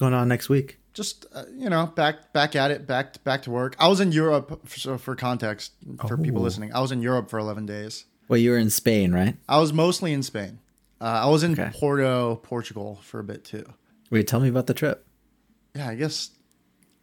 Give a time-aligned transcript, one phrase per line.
[0.00, 0.78] going on next week?
[0.92, 3.76] Just uh, you know, back back at it, back back to work.
[3.78, 5.72] I was in Europe, so for context
[6.08, 6.44] for people Oh.
[6.44, 8.06] listening, I was in Europe for 11 days.
[8.28, 9.36] Well, you were in Spain, right?
[9.48, 10.58] I was mostly in Spain.
[11.00, 11.70] Uh, I was in Okay.
[11.72, 13.64] Porto, Portugal for a bit too.
[14.10, 15.06] Wait, tell me about the trip.
[15.76, 16.30] Yeah, I guess.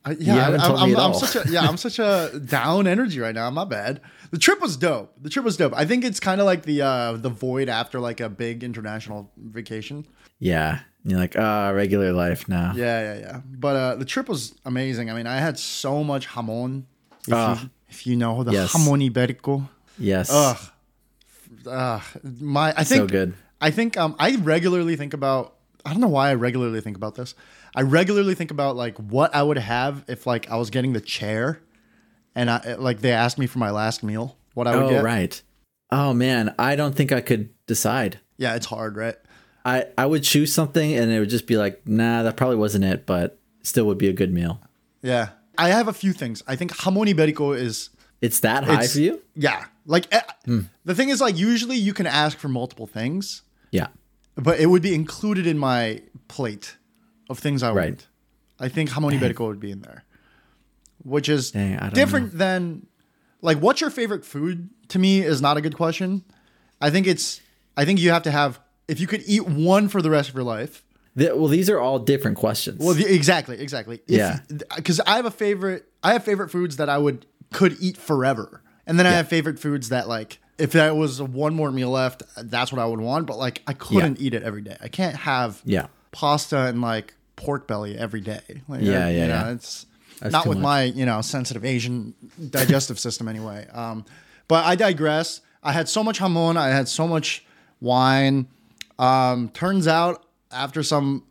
[0.05, 1.19] I, yeah, I, haven't I'm, me I'm, at I'm all.
[1.19, 3.49] such a yeah, I'm such a down energy right now.
[3.49, 4.01] My bad.
[4.31, 5.13] The trip was dope.
[5.21, 5.73] The trip was dope.
[5.75, 9.31] I think it's kind of like the uh the void after like a big international
[9.37, 10.05] vacation.
[10.39, 10.79] Yeah.
[11.07, 12.73] You're like, ah, regular life now.
[12.75, 13.41] Yeah, yeah, yeah.
[13.47, 15.09] But uh the trip was amazing.
[15.09, 16.83] I mean, I had so much jamon.
[17.27, 17.61] If, Ah.
[17.63, 18.73] you, if you know the Yes.
[18.73, 19.69] jamon iberico.
[19.97, 20.29] Yes.
[20.31, 20.57] Ugh.
[21.65, 22.01] Ugh.
[22.39, 23.33] My I think so good.
[23.61, 25.55] I think um, I regularly think about.
[25.85, 27.33] I don't know why I regularly think about this.
[27.73, 31.01] I regularly think about like what I would have if like I was getting the
[31.01, 31.61] chair,
[32.35, 35.03] and I like they asked me for my last meal, what I would Oh, get.
[35.03, 35.41] right.
[35.89, 38.19] Oh man, I don't think I could decide.
[38.37, 39.15] Yeah, it's hard, right?
[39.67, 42.85] I I would choose something and it would just be like, nah, that probably wasn't
[42.85, 44.61] it, but still would be a good meal.
[45.01, 46.41] Yeah, I have a few things.
[46.47, 47.89] I think jamon iberico is
[48.21, 49.21] It's that high It's- for you?
[49.35, 49.65] yeah.
[49.85, 50.21] Like eh,
[50.85, 53.87] the thing is like usually you can ask for multiple things, Yeah.
[54.35, 56.75] but it would be included in my plate
[57.29, 57.89] of things I Right.
[57.91, 58.07] want.
[58.59, 60.03] I think jamon iberico would be in there,
[61.03, 62.87] which is Dang, different than
[63.41, 64.69] like what's your favorite food?
[64.89, 66.23] To me, is not a good question.
[66.81, 67.39] I think it's.
[67.75, 70.35] I think you have to have if you could eat one for the rest of
[70.35, 70.83] your life.
[71.17, 72.79] Th- well, these are all different questions.
[72.79, 74.01] Well, the, exactly, exactly.
[74.05, 74.39] Yeah.
[74.75, 75.85] because I have a favorite.
[76.03, 79.59] I have favorite foods that I would could eat forever, and then I have favorite
[79.59, 83.25] foods that like if there was one more meal left, that's what I would want.
[83.27, 84.77] But like I couldn't eat it every day.
[84.79, 85.87] I can't have yeah.
[86.11, 88.41] pasta and like pork belly every day.
[88.67, 89.51] Like, Yeah, yeah, you know, yeah.
[89.51, 89.85] It's
[90.19, 90.63] That's not with much.
[90.63, 92.13] my you know sensitive Asian
[92.49, 93.67] digestive system anyway.
[93.71, 94.05] Um,
[94.47, 95.41] but I digress.
[95.63, 96.57] I had so much jamon.
[96.57, 97.45] I had so much
[97.81, 98.47] wine.
[98.99, 101.23] Um, turns out after some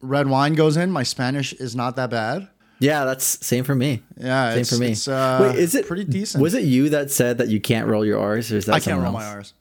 [0.00, 2.48] red wine goes in, my Spanish is not that bad.
[2.80, 4.02] Yeah, that's same for me.
[4.16, 4.92] Yeah, Same it's, for me.
[4.92, 6.40] It's, uh, Wait, is it pretty decent?
[6.42, 8.80] Was it you that said that you can't roll your R's, or is that I
[8.80, 9.28] can't roll someone my?
[9.30, 9.54] R's.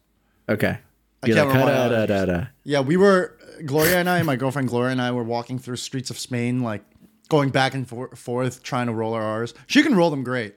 [0.48, 0.78] Okay.
[1.24, 4.08] I You're can't like, roll my Rs." da, da, da." Yeah, we were Gloria and
[4.08, 6.84] I, my girlfriend Gloria and I were walking through streets of Spain, like
[7.28, 9.56] going back and for- forth trying to roll our R's.
[9.66, 10.56] She can roll them great.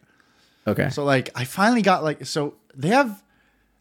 [0.66, 0.91] Okay.
[0.91, 3.22] So like I finally got like so they have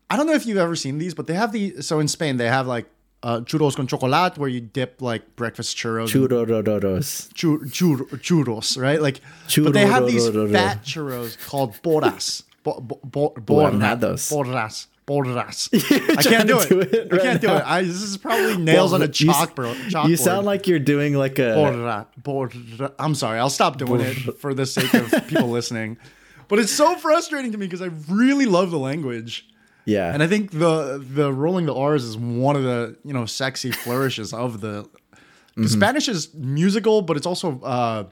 [0.09, 2.38] I don't know if you've ever seen these, but they have the so in Spain
[2.38, 2.89] they have like
[3.24, 7.34] uh, churros con chocolate where you dip like breakfast churros, Churros.
[7.34, 9.02] chur, chur, churros, right?
[9.02, 9.22] Like,
[9.56, 12.44] but they have these fat churros called boras.
[12.63, 14.30] Bo, bo, bo, Ooh, I haven't had those.
[14.30, 14.88] Boras.
[15.07, 15.69] Boras.
[16.18, 16.69] I can't do it.
[16.69, 17.63] do it I can't do it.
[17.66, 20.07] I, this is probably nails on a Well, you s- chalkboard.
[20.09, 21.56] You sound like you're doing like a.
[21.56, 22.91] Bora, bora.
[23.00, 23.40] I'm sorry.
[23.40, 25.97] I'll stop doing it for the sake of people listening.
[26.47, 29.47] But it's so frustrating to me because I really love the language.
[29.89, 30.13] Yeah.
[30.13, 33.72] And I think the the rolling the R's is one of the you know sexy
[33.72, 34.83] flourishes of the.
[34.83, 35.63] Mm-hmm.
[35.63, 38.03] The Spanish is musical, but it's also uh,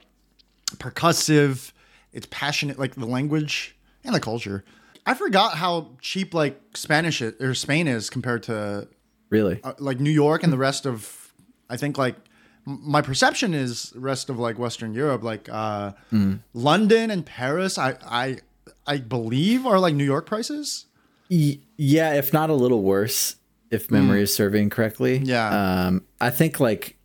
[0.76, 1.72] percussive.
[2.12, 4.64] It's passionate, like the language and the culture.
[5.06, 8.88] I forgot how cheap like Spanish is, or Spain is compared to
[9.30, 9.60] really.
[9.64, 11.32] uh, like New York and the rest of.
[11.70, 12.16] I think like
[12.64, 16.40] my perception is rest of like Western Europe, like uh, Mm.
[16.54, 17.78] London and Paris.
[17.78, 18.38] I I
[18.86, 20.86] I believe are like New York prices.
[21.30, 23.36] Y- yeah, if not a little worse,
[23.70, 25.20] if memory is serving correctly.
[25.20, 25.26] Mm.
[25.28, 25.86] Yeah.
[25.86, 26.96] Um, I think like,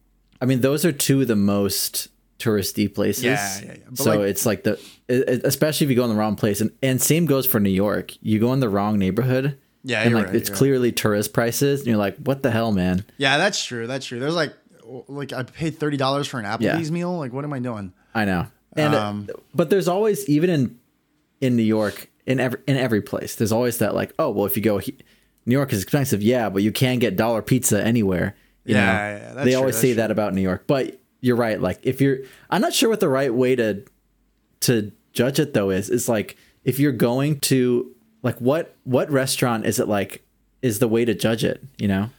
[0.41, 2.07] I mean, those are two of the most
[2.39, 3.23] touristy places.
[3.23, 3.83] Yeah, yeah, yeah.
[3.95, 4.79] So like- it's like the,
[5.09, 8.13] especially if you go in the wrong place, and and same goes for New York.
[8.21, 9.57] You go in the wrong neighborhood.
[9.85, 10.59] Yeah, and you're like right, it's you're right.
[10.59, 13.03] clearly tourist prices, and you're like, what the hell, man?
[13.17, 13.85] Yeah, that's true.
[13.85, 14.19] That's true.
[14.19, 14.53] There's like
[15.07, 17.17] like I paid thirty dollars for an Applebee's meal.
[17.17, 17.91] Like, what am I doing?
[18.15, 18.47] I know.
[18.77, 20.79] And Um, but there's always even in
[21.41, 24.55] in New York in every in every place there's always that like oh well if
[24.55, 24.97] you go he,
[25.45, 28.35] New York is expensive yeah but you can get dollar pizza anywhere.
[28.65, 28.91] You Yeah, know?
[28.91, 29.95] yeah, yeah, they true, always say true.
[29.95, 30.65] that about New York.
[30.67, 31.59] But you're right.
[31.59, 32.19] Like if you're
[32.49, 33.83] I'm not sure what the right way to
[34.61, 39.65] to judge it though is It's like if you're going to like what what restaurant
[39.65, 40.23] is it like
[40.61, 42.09] is the way to judge it, you know?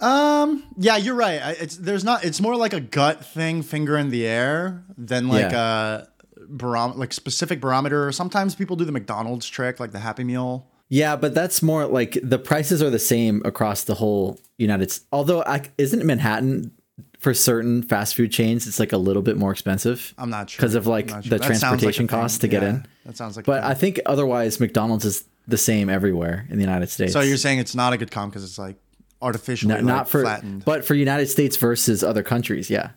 [0.00, 0.64] Um.
[0.78, 1.40] Yeah, you're right.
[1.40, 2.24] I, it's there's not.
[2.24, 6.08] It's more like a gut thing, finger in the air, than like a
[6.50, 8.10] barom- like specific barometer.
[8.12, 10.66] Sometimes people do the McDonald's trick, like the Happy Meal.
[10.88, 15.06] Yeah, but that's more like the prices are the same across the whole United States.
[15.12, 16.72] Although, I, isn't Manhattan
[17.18, 18.66] for certain fast food chains?
[18.66, 20.12] It's like a little bit more expensive.
[20.18, 22.08] I'm not sure because of, like, I'm the That like transportation thing.
[22.18, 22.86] costs to get Yeah, in.
[23.06, 23.46] That sounds like.
[23.46, 23.64] But.
[23.64, 27.12] I think otherwise, McDonald's is the same everywhere in the United States.
[27.12, 28.76] so you're saying it's not a good comp because it's like
[29.22, 30.64] artificially not, like, for, flattened.
[30.66, 32.68] but for United States versus other countries.
[32.70, 32.90] Yeah,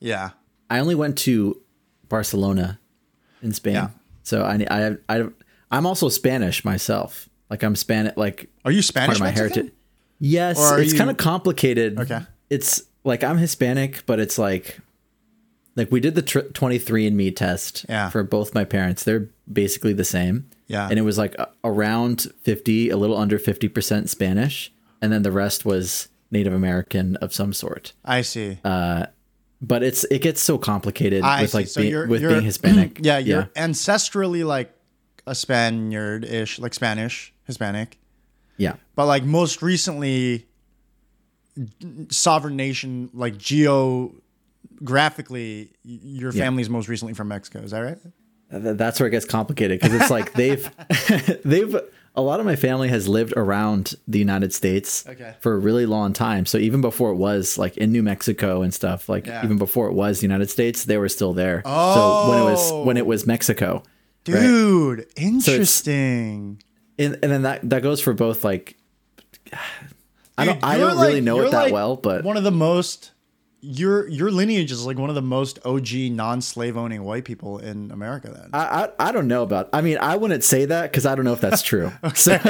[0.00, 0.30] yeah.
[0.70, 1.60] I only went to
[2.08, 2.80] Barcelona
[3.44, 3.88] in Spain, Yeah.
[4.22, 5.24] so I I I
[5.70, 7.28] I'm also Spanish myself.
[7.50, 8.16] Like I'm Spanish.
[8.16, 9.52] Like Are you part Spanish of my Mexican?
[9.54, 9.72] heritage.
[10.20, 11.98] Yes, it's you- kind of complicated.
[12.00, 12.20] Okay.
[12.50, 14.80] It's like I'm Hispanic, but it's like
[15.76, 18.08] like we did the tr- 23andme test Yeah.
[18.10, 19.02] for both my parents.
[19.04, 20.48] They're basically the same.
[20.68, 20.88] Yeah.
[20.88, 25.64] And it was like around 50, a little under 50% Spanish, and then the rest
[25.64, 27.92] was Native American of some sort.
[28.04, 28.58] I see.
[28.64, 29.06] Uh,
[29.66, 31.56] But it's it gets so complicated I with see.
[31.58, 32.98] like So being, you're- with you're- being Hispanic.
[33.02, 34.72] yeah, you're ancestrally like
[35.26, 37.96] a Spaniard-ish, like Spanish, Hispanic.
[38.58, 38.74] yeah.
[38.94, 40.46] But like most recently,
[42.10, 47.60] sovereign nation, like geographically, your family's most recently from Mexico.
[47.60, 47.98] Is that right?
[48.50, 50.68] That's where it gets complicated because it's like they've
[51.44, 51.74] they've
[52.16, 55.34] a lot of my family has lived around the United States Okay.
[55.40, 56.46] for a really long time.
[56.46, 59.44] So even before it was like in New Mexico and stuff, like Yeah.
[59.44, 61.62] even before it was the United States, they were still there.
[61.64, 61.94] Oh.
[61.94, 63.04] So when it was when it oh.
[63.06, 63.82] was Mexico,
[64.28, 64.40] right?
[64.40, 66.62] Dude, interesting.
[66.98, 68.76] and, and then that that goes for both like
[70.38, 73.10] I don't I don't really know it that like well, but one of the most
[73.66, 77.90] your your lineage is like one of the most OG non-slave owning white people in
[77.90, 78.28] America.
[78.30, 79.70] Then I, I I don't know about.
[79.72, 81.90] I mean, I wouldn't say that because I don't know if that's true.
[82.14, 82.38] So-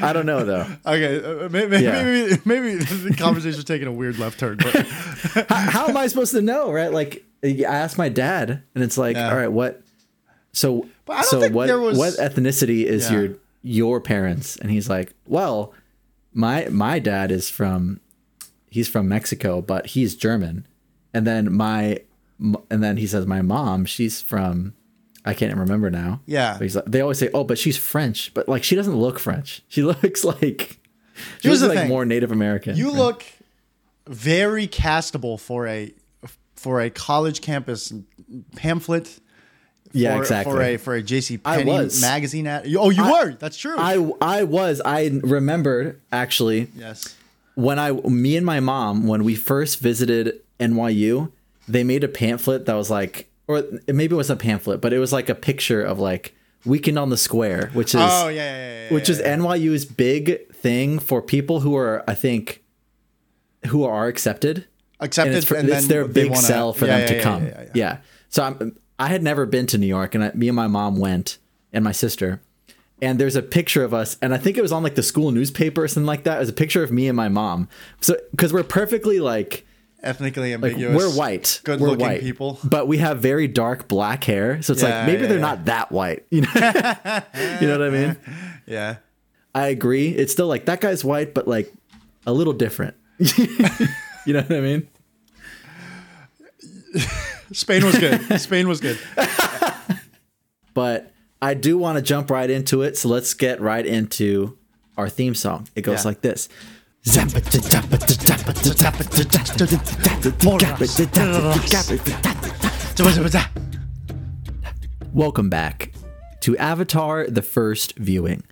[0.00, 0.66] I don't know though.
[0.86, 2.02] okay, uh, maybe Yeah.
[2.02, 4.74] maybe, maybe the conversation's taking a weird left turn, but
[5.48, 6.92] how, how am I supposed to know, right?
[6.92, 9.30] Like, I asked my dad, and it's like, Yeah.
[9.30, 9.82] all right, what?
[10.52, 11.68] So, I don't so what?
[11.80, 13.18] was- What ethnicity is Yeah.
[13.20, 13.28] your
[13.62, 14.56] your parents?
[14.56, 15.74] And he's like, well,
[16.34, 18.00] my my dad is from,
[18.70, 20.66] he's from Mexico, but he's German,
[21.14, 22.00] and then my,
[22.70, 24.74] and then he says my mom, she's from.
[25.26, 26.20] I can't remember now.
[26.26, 26.58] Yeah.
[26.60, 29.62] Like, they always say, "Oh, but she's French," but like she doesn't look French.
[29.68, 30.78] She looks like
[31.40, 31.88] she Here's looks like thing.
[31.88, 32.76] more Native American.
[32.76, 32.98] you right?
[32.98, 33.24] look
[34.06, 35.94] very castable for a
[36.56, 37.92] for a college campus
[38.54, 39.18] pamphlet.
[39.94, 40.52] Yeah, for, exactly.
[40.52, 42.66] For a for a JC Penney magazine ad.
[42.76, 43.32] Oh, you were.
[43.34, 43.76] That's true.
[43.78, 47.16] I I was I remembered actually yes.
[47.54, 51.30] when I me and my mom when we first visited NYU,
[51.68, 54.98] they made a pamphlet that was like or maybe it was a pamphlet, but it
[54.98, 58.84] was like a picture of like Weekend on the Square, which is Oh yeah, yeah,
[58.86, 62.62] yeah, which is NYU's big thing for people who are I think
[63.66, 64.66] who are accepted.
[65.00, 65.28] accepted.
[65.30, 67.48] And it's, for, and it's then their big wanna- sell for them to come.
[67.74, 67.98] yeah.
[68.28, 70.96] So I'm I had never been to New York, and I, me and my mom
[70.98, 71.38] went,
[71.72, 72.40] and my sister.
[73.02, 75.30] And there's a picture of us, and I think it was on like the school
[75.32, 76.36] newspaper or something like that.
[76.36, 77.68] It was a picture of me and my mom.
[78.00, 79.66] So because we're perfectly like
[80.02, 80.96] Ethnically like ambiguous.
[80.96, 82.58] we're white, Good we're looking white people.
[82.62, 84.62] but we have very dark black hair.
[84.62, 85.42] So it's Yeah, like maybe yeah, they're yeah.
[85.42, 86.24] not that white.
[86.30, 86.48] You know,
[87.60, 88.16] you know what I mean?
[88.66, 88.96] Yeah.
[89.54, 90.08] I agree.
[90.08, 91.72] It's still like that guy's white, but like
[92.26, 92.94] a little different.
[93.18, 94.88] you know what I mean?
[97.54, 98.40] Spain was good.
[98.40, 98.98] Spain was good.
[100.74, 102.96] but I do want to jump right into it.
[102.98, 104.58] So let's get right into
[104.96, 105.68] our theme song.
[105.74, 106.08] It goes Yeah.
[106.08, 106.48] like this.
[115.12, 115.92] Welcome back
[116.40, 118.44] to Avatar the First Viewing.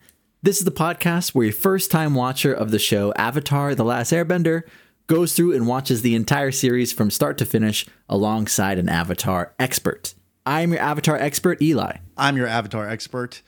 [0.42, 4.12] This is the podcast where a first time watcher of the show Avatar The Last
[4.12, 4.62] Airbender
[5.06, 10.14] goes through and watches the entire series from start to finish alongside an Avatar expert.
[10.46, 11.96] I am your Avatar expert, Eli.
[12.16, 13.42] I'm your Avatar expert.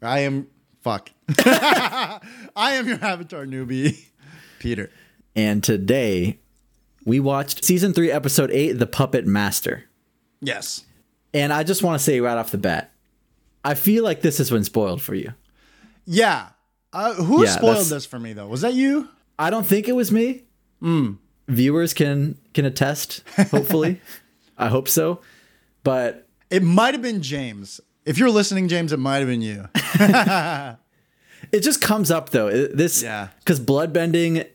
[0.00, 0.48] I am
[0.82, 1.10] fuck.
[1.38, 2.20] I
[2.56, 4.06] am your Avatar newbie,
[4.58, 4.90] Peter.
[5.36, 6.38] And today
[7.04, 9.84] we watched season three, episode eight, The Puppet Master.
[10.40, 10.84] Yes.
[11.34, 12.92] And I just want to say right off the bat,
[13.64, 15.32] I feel like this has been spoiled for you.
[16.04, 16.48] Yeah.
[16.92, 18.48] Uh, who Yeah, spoiled this for me though?
[18.48, 19.08] Was that you?
[19.38, 20.42] I don't think it was me.
[21.48, 23.22] Viewers can can attest.
[23.50, 24.00] Hopefully,
[24.58, 25.20] I hope so.
[25.84, 27.80] But It might have been James.
[28.04, 29.68] If you're listening, James, it might have been you.
[31.52, 32.50] it just comes up though.
[32.50, 33.28] This Yeah.
[33.38, 34.46] because bloodbending.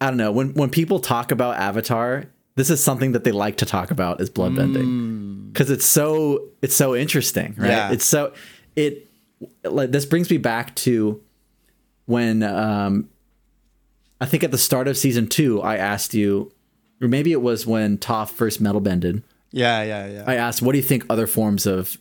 [0.00, 2.24] I don't know when when people talk about Avatar.
[2.56, 6.74] This is something that they like to talk about is bloodbending because it's so it's
[6.74, 7.68] so interesting, right?
[7.68, 7.92] Yeah.
[7.92, 8.32] It's so
[8.76, 9.08] it
[9.62, 11.20] like this brings me back to
[12.06, 13.10] when um
[14.20, 16.52] I think at the start of season two I asked you,
[17.00, 19.22] or maybe it was when Toph first metal bended.
[19.52, 20.24] Yeah, yeah, yeah.
[20.26, 21.98] I asked, "What do you think other forms of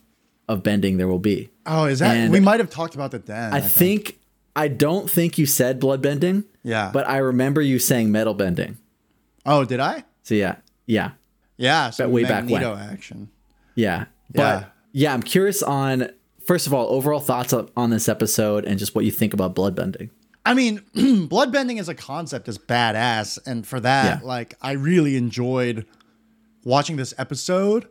[0.48, 2.16] of bending there will be?" oh, is that?
[2.16, 3.54] and- we might have talked about that then.
[3.54, 4.20] I think
[4.56, 6.46] I don't think you said blood bending.
[6.64, 6.90] Yeah.
[6.94, 8.78] But I remember you saying metal bending.
[9.46, 10.04] Oh, did I?
[10.24, 10.56] So yeah,
[10.88, 11.12] yeah,
[11.58, 11.90] Yeah.
[11.92, 12.64] So way back when.
[12.64, 13.30] Action.
[13.76, 14.06] yeah.
[14.34, 14.66] But Yeah.
[14.94, 15.14] yeah.
[15.14, 16.10] I'm curious on
[16.46, 19.76] first of all overall thoughts on this episode and just what you think about blood
[19.76, 20.10] bending.
[20.46, 24.28] I mean, bloodbending as a concept is badass, and for that, Yeah.
[24.28, 25.86] like, I really enjoyed
[26.64, 27.88] watching this episode.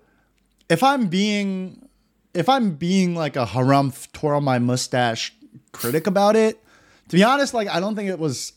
[0.68, 1.88] If I'm being,
[2.32, 5.34] if I'm being like a harumph, twirl my mustache
[5.72, 6.62] critic about it,
[7.08, 8.52] to be honest, like, I don't think it was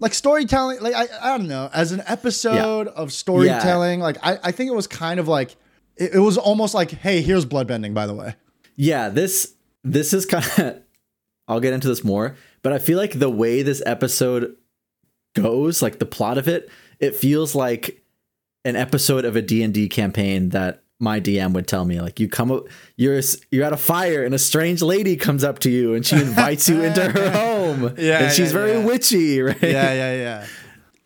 [0.00, 0.80] like storytelling.
[0.80, 4.74] Like I, I don't know, as an episode of storytelling, like I, I think it
[4.74, 5.54] was kind of like
[5.96, 8.34] it, it was almost like, hey, here's bloodbending, by the way.
[8.76, 9.54] Yeah, this
[9.84, 10.82] this is kind of
[11.48, 14.56] I'll get into this more, but I feel like the way this episode
[15.34, 16.70] goes, like the plot of it,
[17.00, 18.02] it feels like
[18.64, 22.52] an episode of a D&D campaign that my DM would tell me like you come
[22.52, 23.20] up you're
[23.50, 26.68] you're at a fire and a strange lady comes up to you and she invites
[26.68, 28.84] you into her home Yeah, and she's yeah, very yeah.
[28.86, 30.46] witchy right yeah, yeah, yeah.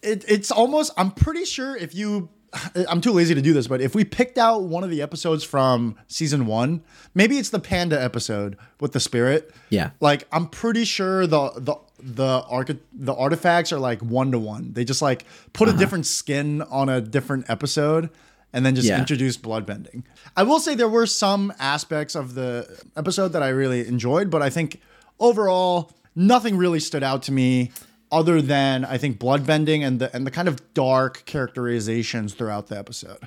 [0.03, 0.93] It, it's almost.
[0.97, 2.29] I'm pretty sure if you,
[2.89, 5.45] I'm too lazy to do this, but if we picked out one of the episodes
[5.45, 6.83] from season one,
[7.15, 9.53] maybe it's the panda episode with the spirit.
[9.71, 9.91] Yeah.
[10.01, 14.73] Like I'm pretty sure the the the archi- the artifacts are like one to one.
[14.73, 15.81] They just like put a uh-huh.
[15.81, 18.11] different skin on a different episode.
[18.53, 18.99] And then just Yeah.
[18.99, 20.05] introduced bloodbending.
[20.35, 24.41] I will say there were some aspects of the episode that I really enjoyed, but
[24.41, 24.81] I think
[25.21, 27.71] overall nothing really stood out to me
[28.13, 32.79] other than I think bloodbending and the and the kind of dark characterizations throughout the
[32.79, 33.19] episode.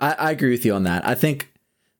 [0.00, 1.06] I, I agree with you on that.
[1.06, 1.48] I think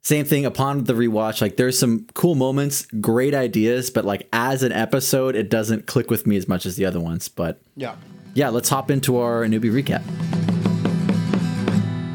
[0.02, 1.40] same thing upon the rewatch.
[1.40, 6.11] Like there's some cool moments, great ideas, but like as an episode, it doesn't click
[6.11, 7.28] with me as much as the other ones.
[7.28, 7.95] But Yeah.
[8.35, 10.02] yeah, let's hop into our newbie recap.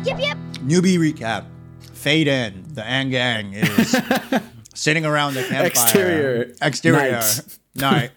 [0.06, 0.38] Yep, yep.
[0.66, 1.46] Newbie recap.
[1.94, 2.63] Fade in.
[2.74, 3.96] The Aang Gang is
[4.74, 5.66] sitting around the campfire.
[5.66, 6.54] Exterior.
[6.62, 7.12] Exterior.
[7.12, 7.58] Night.
[7.75, 8.12] Night.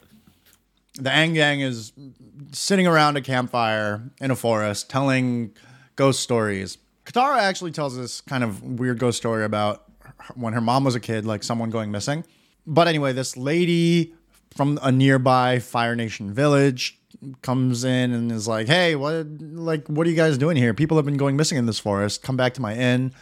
[1.01, 1.93] The Aang Gang is
[2.53, 5.53] sitting around a campfire in a forest telling
[5.97, 6.79] ghost stories.
[7.05, 9.85] Katara actually tells this kind of weird ghost story about
[10.35, 12.25] when her mom was a kid, like someone going missing.
[12.67, 14.15] But anyway, this lady
[14.55, 16.99] from a nearby Fire Nation village
[17.43, 20.75] comes in and is like, "Hey, what like what are you guys doing here?
[20.75, 22.23] People have been going missing in this forest.
[22.23, 23.13] Come back to my inn."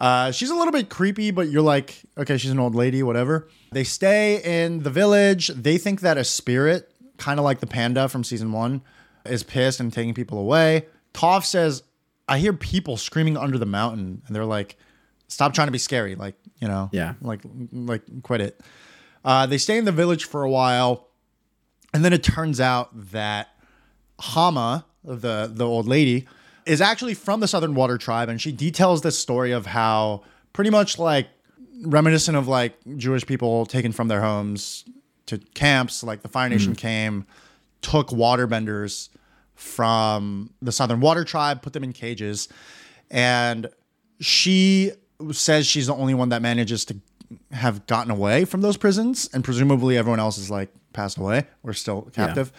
[0.00, 3.48] Uh, she's a little bit creepy, but you're like, okay, she's an old lady, whatever.
[3.70, 5.48] They stay in the village.
[5.48, 8.82] They think that a spirit, kind of like the panda from season one,
[9.24, 10.86] is pissed and taking people away.
[11.14, 11.82] Toph says,
[12.28, 14.76] I hear people screaming under the mountain, and they're like,
[15.28, 16.14] stop trying to be scary.
[16.16, 17.14] Like, you know, Yeah.
[17.20, 17.40] like,
[17.72, 18.60] like quit it.
[19.24, 21.08] Uh, they stay in the village for a while,
[21.92, 23.48] and then it turns out that
[24.20, 26.26] Hama, the the old lady,
[26.66, 30.22] is actually from the Southern Water Tribe, and she details this story of how
[30.52, 31.28] pretty much like
[31.84, 34.84] reminiscent of like Jewish people taken from their homes
[35.30, 36.02] to camps.
[36.02, 37.26] Like the Fire Nation came,
[37.82, 39.08] took waterbenders
[39.54, 42.48] from the Southern Water Tribe, put them in cages,
[43.10, 43.68] and
[44.20, 44.92] she
[45.32, 46.96] says she's the only one that manages to
[47.52, 51.72] have gotten away from those prisons, and presumably everyone else is like passed away or
[51.72, 52.52] still captive.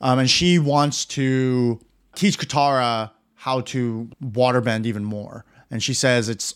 [0.00, 1.80] Um, and she wants to
[2.14, 5.44] teach Katara how to waterbend even more.
[5.70, 6.54] And she says it's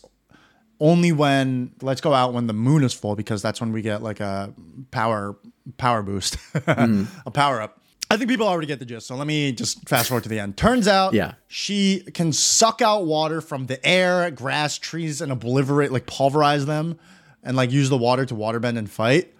[0.79, 4.01] only when let's go out when the moon is full because that's when we get
[4.01, 4.53] like a
[4.91, 5.37] power
[5.77, 7.07] power boost, mm.
[7.25, 7.79] a power up.
[8.11, 9.07] I think people already get the gist.
[9.07, 10.55] So let me just fast forward to the end.
[10.55, 11.33] Turns out, Yeah.
[11.47, 16.99] she can suck out water from the air, grass, trees, and obliterate, like pulverize them,
[17.41, 19.33] and like use the water to waterbend and fight.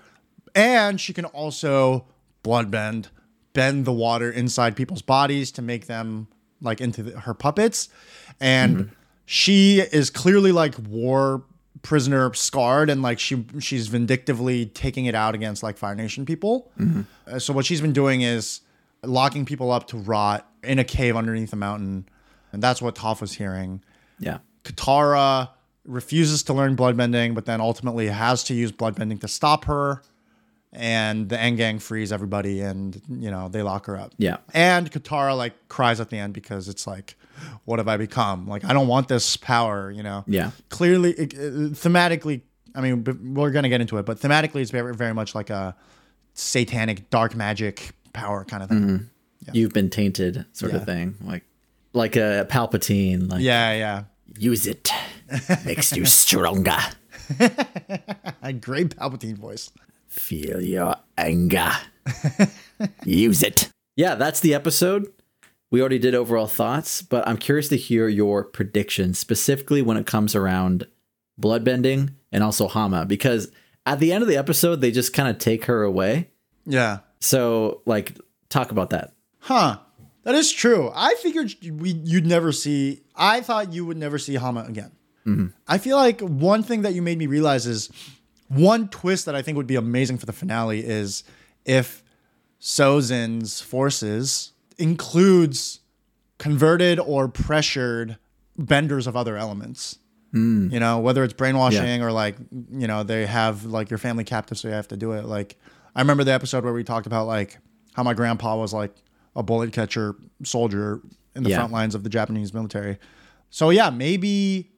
[0.56, 2.06] And she can also
[2.44, 3.10] bloodbend, bend
[3.54, 6.28] bend the water inside people's bodies to make them
[6.62, 7.90] like into the, her puppets.
[8.40, 8.94] And mm-hmm.
[9.26, 11.44] she is clearly like war
[11.84, 16.72] prisoner scarred and like she she's vindictively taking it out against like Fire Nation people.
[17.28, 18.62] Uh, so what she's been doing is
[19.04, 22.08] locking people up to rot in a cave underneath a mountain.
[22.52, 23.84] And that's what Toph was hearing.
[24.18, 24.40] Yeah.
[24.64, 25.50] Katara
[25.86, 30.02] refuses to learn bloodbending, but then ultimately has to use bloodbending to stop her.
[30.76, 34.14] And the Aang Gang frees everybody, and you know they lock her up.
[34.18, 34.38] Yeah.
[34.54, 37.16] And Katara like cries at the end because it's like,
[37.66, 38.48] what have I become?
[38.48, 39.92] Like I don't want this power.
[39.92, 40.24] You know.
[40.28, 40.50] Yeah.
[40.70, 42.42] Clearly, it- it- thematically,
[42.74, 45.76] I mean, we're gonna get into it, but thematically, it's very, very much like a
[46.34, 48.80] satanic dark magic power kind of thing.
[48.82, 49.50] Mm-hmm.
[49.56, 50.80] You've been tainted sort Yeah.
[50.80, 51.16] of thing.
[51.22, 51.44] Like
[51.94, 53.30] like a Palpatine.
[53.32, 54.04] Like Yeah, yeah.
[54.40, 54.92] use it.
[55.66, 56.80] Makes you stronger.
[58.42, 59.70] A great Palpatine voice.
[60.14, 61.72] Feel your anger.
[63.04, 63.70] Use it.
[63.96, 65.12] Yeah, that's the episode.
[65.72, 70.06] We already did overall thoughts, but I'm curious to hear your predictions, specifically when it
[70.06, 70.86] comes around
[71.42, 73.52] bloodbending and also Hama, because
[73.88, 76.30] at the end of the episode, they just kind of take her away.
[76.68, 77.00] Yeah.
[77.20, 78.16] So, like,
[78.50, 79.14] talk about that.
[79.40, 79.80] Huh.
[80.26, 80.92] That is true.
[80.94, 83.02] I figured we you'd never see.
[83.16, 84.92] I thought you would never see Hama again.
[85.26, 85.48] Mm-hmm.
[85.68, 87.90] I feel like one thing that you made me realize is
[88.54, 91.24] one twist that I think would be amazing for the finale is
[91.66, 92.04] if
[92.60, 95.80] Sozin's forces includes
[96.38, 98.18] converted or pressured
[98.58, 100.00] benders of other elements.
[100.32, 100.70] Hmm.
[100.72, 102.38] You know, whether it's brainwashing or like,
[102.72, 105.26] you know, they have like your family captive, so you have to do it.
[105.26, 105.58] Like,
[105.96, 107.60] I remember the episode where we talked about like
[107.94, 108.96] how my grandpa was like
[109.36, 111.02] a bullet catcher soldier
[111.36, 111.58] in the Yeah.
[111.58, 112.98] front lines of the Japanese military.
[113.52, 114.72] So yeah, maybe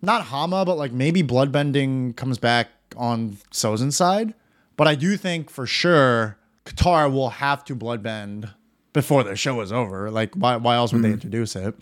[0.00, 4.34] not Hama, but like maybe bloodbending comes back on Sozin's side.
[4.76, 8.52] But I do think for sure Katara will have to bloodbend
[8.92, 10.10] before the show is over.
[10.10, 11.14] Like why why else would they hmm.
[11.14, 11.74] introduce it?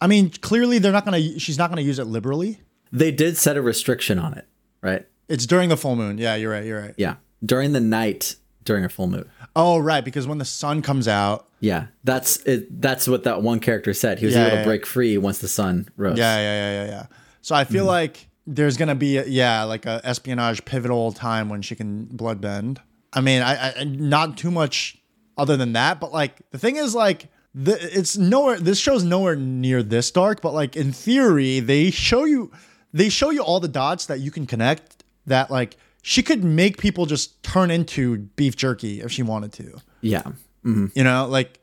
[0.00, 2.60] I mean, clearly they're not gonna she's not gonna use it liberally.
[2.92, 4.46] They did set a restriction on it,
[4.80, 5.06] right?
[5.28, 6.18] It's during the full moon.
[6.18, 6.94] Yeah, you're right, you're right.
[6.96, 7.16] Yeah.
[7.44, 9.28] During the night during a full moon.
[9.54, 11.86] Oh right, because when the sun comes out, Yeah.
[12.04, 14.18] That's it that's what that one character said.
[14.18, 16.18] He was Yeah, able to yeah, break free once the sun rose.
[16.18, 17.06] Yeah, yeah, yeah, yeah, yeah.
[17.40, 17.90] So I feel hmm.
[17.90, 22.78] like there's gonna be a, yeah, like a espionage pivotal time when she can bloodbend.
[23.12, 24.98] I mean, I, I not too much
[25.36, 28.58] other than that, but like the thing is like the, it's nowhere.
[28.58, 32.52] This show's nowhere near this dark, but like in theory, they show you
[32.92, 35.04] they show you all the dots that you can connect.
[35.26, 39.78] That like she could make people just turn into beef jerky if she wanted to.
[40.02, 40.22] Yeah.
[40.64, 40.86] Mm-hmm.
[40.94, 41.58] You know, like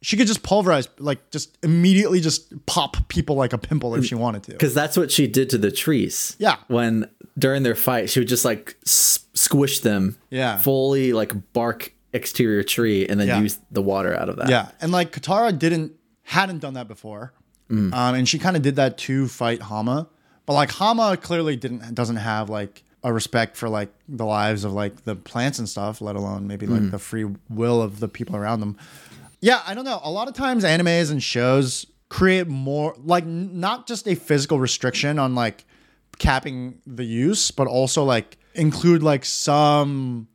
[0.00, 4.14] she could just pulverize, like just immediately just pop people like a pimple if she
[4.14, 4.52] wanted to.
[4.52, 6.36] Because that's what she did to the trees.
[6.38, 6.56] Yeah.
[6.68, 10.16] When during their fight, she would just like s- squish them.
[10.30, 10.58] Yeah.
[10.58, 13.40] Fully like bark exterior tree and then Yeah.
[13.40, 14.48] use the water out of that.
[14.48, 17.32] Yeah, and like Katara didn't hadn't done that before,
[17.70, 20.08] um, and she kind of did that to fight Hama,
[20.46, 24.72] but like Hama clearly didn't doesn't have like a respect for like the lives of
[24.72, 28.36] like the plants and stuff, let alone maybe like the free will of the people
[28.36, 28.76] around them.
[29.40, 30.00] Yeah, I don't know.
[30.02, 34.58] A lot of times animes and shows create more like n- not just a physical
[34.58, 35.64] restriction on like
[36.18, 40.26] capping the use, but also like include like some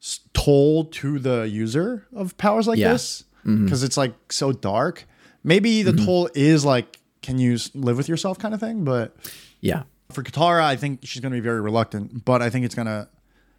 [0.00, 2.92] s- toll to the user of powers like Yeah.
[2.92, 5.04] this because it's like so dark.
[5.42, 9.16] Maybe the toll is like can you s- live with yourself kind of thing, but
[9.60, 9.82] Yeah.
[10.12, 12.86] for Katara, I think she's going to be very reluctant, but I think it's going
[12.86, 13.08] to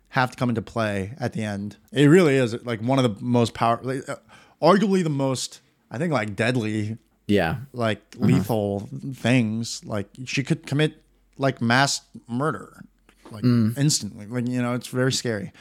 [0.09, 1.75] have to come into play at the end.
[1.91, 3.87] It really is like one of the most powerful.
[3.93, 4.15] like, uh,
[4.61, 5.61] arguably the most,
[5.91, 6.97] I think, like deadly,
[7.27, 7.57] Yeah.
[7.73, 8.25] like uh-huh.
[8.25, 9.83] lethal things.
[9.85, 11.01] Like she could commit
[11.37, 12.83] like mass murder,
[13.31, 13.77] like mm.
[13.77, 14.25] instantly.
[14.25, 15.51] Like you know, it's very scary.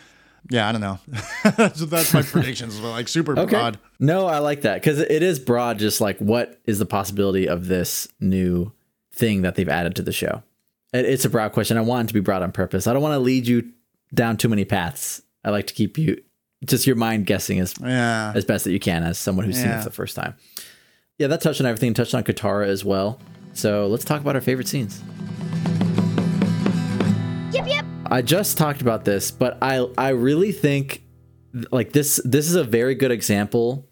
[0.51, 0.99] Yeah, I don't know.
[1.75, 2.79] so that's my predictions.
[2.81, 3.79] But like super broad.
[3.99, 5.79] No, I like that because it is broad.
[5.79, 8.73] Just like what is the possibility of this new
[9.13, 10.43] thing that they've added to the show?
[10.93, 11.77] It, it's a broad question.
[11.77, 12.87] I want it to be broad on purpose.
[12.87, 13.71] I don't want to lead you
[14.15, 15.23] down too many paths.
[15.45, 16.23] I like to keep you
[16.64, 18.33] just your mind guessing as Yeah.
[18.35, 20.35] as best that you can as someone who's seen it for the first time.
[21.18, 21.94] Yeah, that touched on everything.
[21.94, 23.21] Touched on Katara as well.
[23.53, 25.03] So let's talk about our favorite scenes.
[27.53, 27.85] Yep, yep.
[28.07, 31.03] I just talked about this, but I I really think
[31.71, 33.88] like this this is a very good example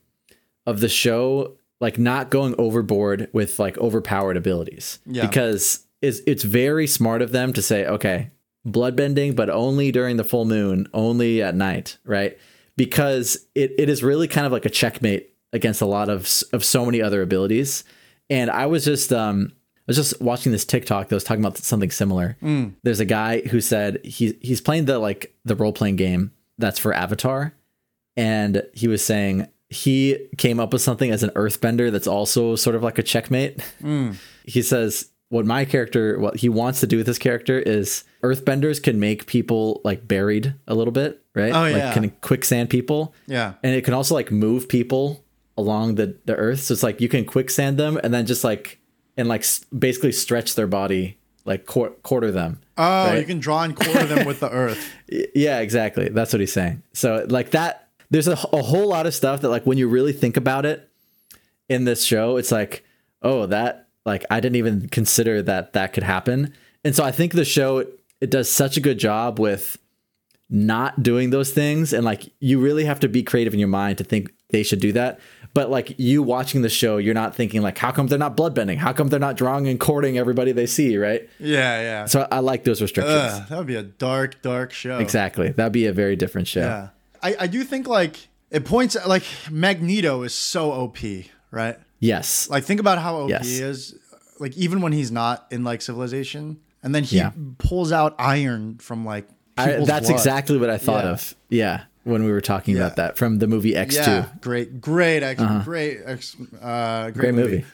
[0.67, 4.99] of the show like not going overboard with like overpowered abilities.
[5.07, 5.27] Yeah.
[5.27, 8.31] Because it's it's very smart of them to say, okay,
[8.67, 12.39] bloodbending, but only during the full moon, only at night, right?
[12.77, 16.65] Because it, it is really kind of like a checkmate against a lot of of
[16.65, 17.85] so many other abilities.
[18.29, 21.57] And I was just um I was just watching this TikTok that was talking about
[21.59, 22.37] something similar.
[22.83, 26.79] There's a guy who said he he's playing the like the role playing game that's
[26.79, 27.55] for Avatar,
[28.17, 32.77] and he was saying he came up with something as an Earthbender that's also sort
[32.77, 33.61] of like a checkmate.
[34.45, 38.81] He says what my character what he wants to do with his character is Earthbenders
[38.83, 41.53] can make people like buried a little bit, right?
[41.53, 41.93] Oh, like yeah.
[41.95, 43.15] can quicksand people.
[43.27, 43.55] Yeah.
[43.63, 45.23] And it can also like move people
[45.57, 46.61] along the, the earth.
[46.61, 48.81] So it's like you can quicksand them and then just like
[49.17, 52.61] and like s- basically stretch their body, like quar- quarter them.
[52.79, 53.19] Oh, right?
[53.19, 54.93] you can draw and quarter them with the earth.
[55.35, 56.09] Yeah, exactly.
[56.09, 56.83] That's what he's saying.
[56.93, 60.13] So like that, there's a, a whole lot of stuff that like when you really
[60.13, 60.91] think about it
[61.69, 62.85] in this show, it's like,
[63.23, 66.55] oh, that like I didn't even consider that that could happen.
[66.85, 67.87] And so I think the show
[68.21, 69.79] it does such a good job with
[70.49, 73.99] not doing those things and like you really have to be creative in your mind
[73.99, 75.19] to think they should do that
[75.55, 78.77] but like you watching the show you're not thinking like how come they're not bloodbending
[78.77, 82.05] how come they're not drawing and courting everybody they see right Yeah, yeah.
[82.07, 84.99] so i like those restrictions Ugh, that would be a dark, dark show.
[84.99, 86.89] exactly that'd be a very different show Yeah.
[87.23, 90.99] I, I do think like it points like Magneto is so OP,
[91.51, 91.77] right?
[91.99, 93.47] yes Like think about how OP Yes.
[93.49, 93.97] he is.
[94.39, 97.33] Like even when he's not in like civilization, and then he Yeah.
[97.59, 99.27] pulls out iron from like
[99.57, 100.11] I, that's blood.
[100.11, 101.11] exactly what i thought Yeah.
[101.11, 105.23] of yeah when we were talking about that from the movie x2 yeah, great, great,
[105.23, 107.51] ex- great, ex- uh, great, great movie.
[107.57, 107.65] movie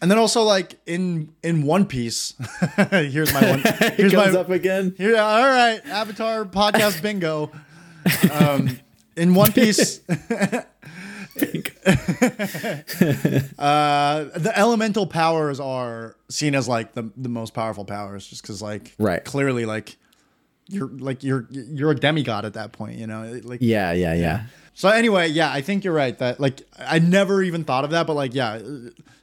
[0.00, 2.34] And then also like in in One Piece,
[2.90, 3.60] here's my one.
[3.96, 7.52] Here's comes my up again Here, all right, Avatar podcast bingo.
[8.32, 8.78] Um,
[9.16, 10.00] in One Piece,
[13.58, 18.60] uh, the elemental powers are seen as like the, the most powerful powers, just because
[18.62, 19.24] like Right.
[19.24, 19.96] clearly like
[20.68, 23.40] you're like you're you're a demigod at that point, you know.
[23.44, 24.44] Like Yeah, yeah, yeah.
[24.74, 28.06] so anyway, yeah, I think you're right that like I never even thought of that,
[28.06, 28.60] but like yeah,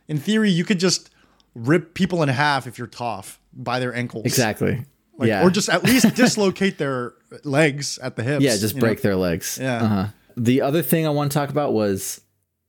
[0.08, 1.10] in theory you could just
[1.56, 4.26] rip people in half if you're Toph by their ankles.
[4.26, 4.86] Exactly.
[5.18, 5.44] Like, yeah.
[5.44, 8.44] Or just at least dislocate their legs at the hips.
[8.44, 8.88] yeah, just you know?
[8.88, 9.60] break their legs.
[9.62, 9.84] Yeah.
[9.84, 10.06] Uh-huh.
[10.38, 12.22] The other thing I want to talk about was,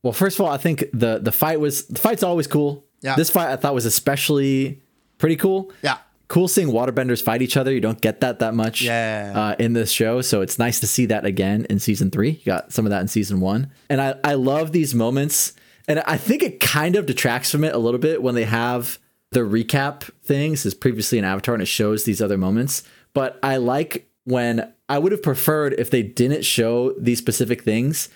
[0.03, 2.85] well, first of all, I think the the fight was the fight's always cool.
[3.03, 3.15] Yeah.
[3.15, 4.83] This fight I thought was especially
[5.19, 5.73] pretty cool.
[5.83, 5.99] Yeah.
[6.31, 7.73] Cool seeing waterbenders fight each other.
[7.73, 8.83] You don't get that that much.
[8.83, 9.33] Yeah.
[9.35, 12.31] Uh, in this show, so it's nice to see that again in season three.
[12.31, 15.55] You got some of that in season one, and I I love these moments,
[15.89, 19.01] and I think it kind of detracts from it a little bit when they have
[19.33, 22.83] the recap things is previously in Avatar and it shows these other moments.
[23.13, 28.09] But I like when I would have preferred if they didn't show these specific things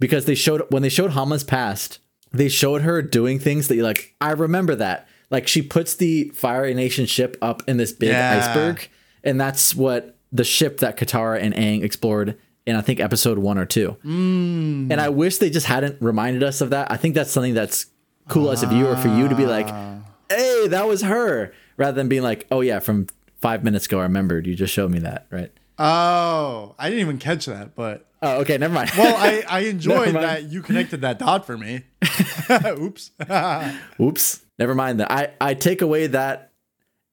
[0.00, 1.98] because they showed when they showed Hama's past,
[2.32, 5.08] they showed her doing things that you're like, I remember that.
[5.30, 8.38] Like she puts the Fire Nation ship up in this big Yeah.
[8.48, 8.88] iceberg,
[9.22, 13.58] and that's what the ship that Katara and Aang explored in I think episode one
[13.58, 13.96] or two.
[14.04, 14.90] Mm.
[14.90, 16.90] And I wish they just hadn't reminded us of that.
[16.90, 17.86] I think that's something that's
[18.28, 19.98] cool as a viewer for you to be like, Ah.
[20.30, 23.06] hey, that was her, rather than being like, oh yeah, from
[23.40, 24.46] five minutes ago, I remembered.
[24.46, 25.52] You just showed me that, right?
[25.78, 28.90] Oh, I didn't even catch that, but Oh, okay, never mind.
[28.96, 31.82] well, I, I enjoyed that you connected that dot for me.
[32.80, 33.10] Oops.
[34.00, 35.10] Oops, never mind that.
[35.12, 36.52] I I take away that,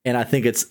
[0.06, 0.66] and I think it's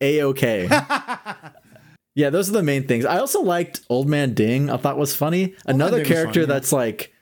[0.00, 0.68] a okay.
[2.14, 3.04] yeah, those are the main things.
[3.04, 4.70] I also liked Old Man Ding.
[4.70, 5.54] I thought was funny.
[5.66, 6.46] Another character funny.
[6.46, 7.12] that's like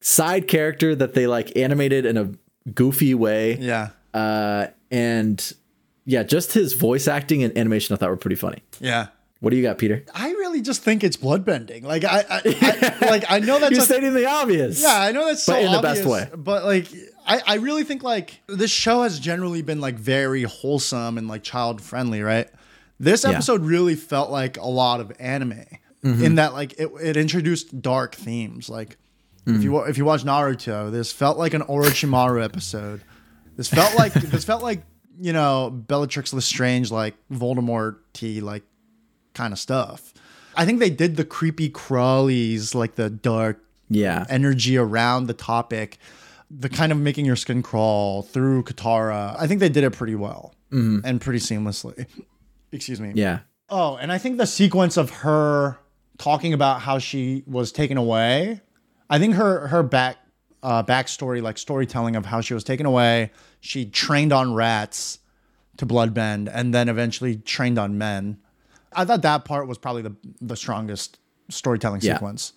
[0.00, 2.32] side character that they like animated in a
[2.72, 3.56] goofy way.
[3.56, 3.90] yeah.
[4.12, 5.52] Uh, and
[6.04, 8.62] yeah, just his voice acting and animation I thought were pretty funny.
[8.80, 9.08] Yeah.
[9.38, 10.04] What do you got, Peter?
[10.14, 11.84] I really just think it's bloodbending.
[11.84, 14.82] Like I, I, I like I know that's You're a- stating the obvious.
[14.82, 16.28] Yeah, I know that's so But in the best way.
[16.36, 16.88] But like,
[17.30, 21.42] I, I really think like this show has generally been like very wholesome and like
[21.42, 22.48] child friendly, right?
[22.98, 23.30] This Yeah.
[23.30, 25.64] episode really felt like a lot of anime
[26.04, 26.24] Mm-hmm.
[26.24, 28.68] in that like it, it introduced dark themes.
[28.68, 28.96] Like
[29.46, 29.62] if Mm.
[29.62, 33.02] you if you watch Naruto, this felt like an Orochimaru episode.
[33.56, 34.82] This felt like this felt like
[35.20, 38.62] you know Bellatrix Lestrange, like Voldemort T, like
[39.34, 40.12] kind of stuff.
[40.56, 44.24] I think they did the creepy crawlies, like the dark Yeah.
[44.30, 45.98] energy around the topic,
[46.50, 49.36] the kind of making your skin crawl through Katara.
[49.38, 52.06] I think they did it pretty well and pretty seamlessly.
[52.72, 53.12] Excuse me.
[53.14, 53.40] Yeah.
[53.68, 55.78] Oh, and I think the sequence of her
[56.18, 58.60] talking about how she was taken away,
[59.08, 60.16] I think her her back
[60.62, 65.18] uh, backstory, like storytelling of how she was taken away, she trained on rats
[65.78, 68.38] to bloodbend, and then eventually trained on men.
[68.92, 72.14] I thought that part was probably the the strongest storytelling Yeah.
[72.14, 72.52] sequence.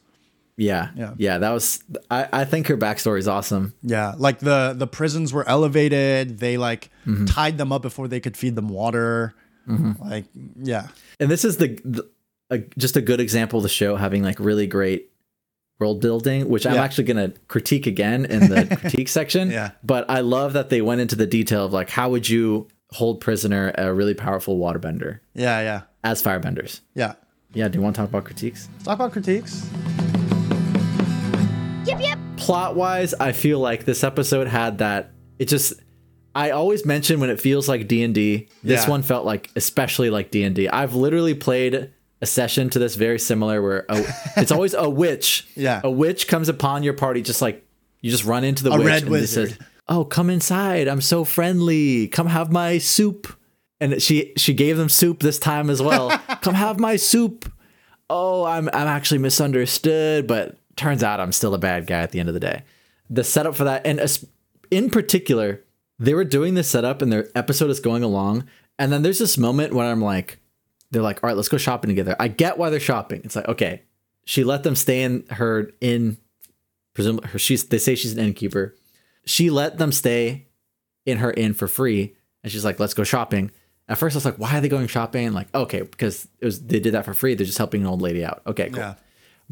[0.57, 0.89] Yeah.
[0.95, 1.13] Yeah.
[1.17, 1.37] Yeah.
[1.39, 3.73] That was, I, I think her backstory is awesome.
[3.81, 6.39] Yeah, like the the prisons were elevated.
[6.39, 7.25] They like mm-hmm.
[7.25, 9.33] tied them up before they could feed them water.
[9.67, 10.09] Mm-hmm.
[10.09, 10.25] Like,
[10.61, 10.87] yeah,
[11.19, 12.09] And this is the, the
[12.49, 15.09] a, just a good example of the show having like really great
[15.79, 19.51] world building, which I'm actually going to critique again in the critique section.
[19.51, 19.71] Yeah.
[19.83, 23.21] But I love that they went into the detail of like, how would you hold
[23.21, 26.81] prisoner a really powerful waterbender yeah, yeah, as firebenders?
[26.93, 27.15] yeah.
[27.53, 27.67] Yeah.
[27.67, 28.67] Do you want to talk about critiques?
[28.73, 29.69] Let's talk about critiques.
[31.85, 32.19] Yip yip.
[32.37, 35.73] plot wise i feel like this episode had that it just
[36.33, 38.89] i always mention when it feels like d&d this Yeah.
[38.89, 41.91] one felt like especially like d&d i've literally played
[42.21, 44.01] a session to this very similar where a,
[44.37, 45.81] it's always a witch Yeah.
[45.83, 47.65] a witch comes upon your party just like
[48.01, 49.49] you just run into the A witch red and it wizard.
[49.49, 53.27] says oh come inside i'm so friendly come have my soup
[53.81, 56.09] and she she gave them soup this time as well
[56.41, 57.51] come have my soup
[58.09, 62.19] oh, I'm I'm actually misunderstood, but turns out I'm still a bad guy at the
[62.19, 62.63] end of the day.
[63.09, 64.01] The setup for that, and
[64.71, 65.63] in particular,
[65.99, 68.45] they were doing this setup, and their episode is going along,
[68.79, 70.39] and then there's this moment when I'm like,
[70.91, 72.15] they're like, all right, let's go shopping together.
[72.19, 73.21] I get why they're shopping.
[73.23, 73.81] It's like, okay,
[74.25, 76.17] she let them stay in her in,
[76.93, 77.39] presumably her.
[77.39, 78.75] She's they say she's an innkeeper.
[79.25, 80.47] She let them stay
[81.05, 83.51] in her inn for free, and she's like, let's go shopping.
[83.89, 85.33] At first, I was like, why are they going shopping?
[85.33, 87.35] Like, okay, because it was they did that for free.
[87.35, 88.41] They're just helping an old lady out.
[88.47, 88.79] Okay, cool.
[88.79, 88.95] Yeah,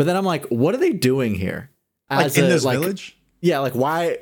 [0.01, 1.69] But then I'm like, what are they doing here?
[2.09, 3.15] like in a- this like- village.
[3.39, 4.17] Yeah, like why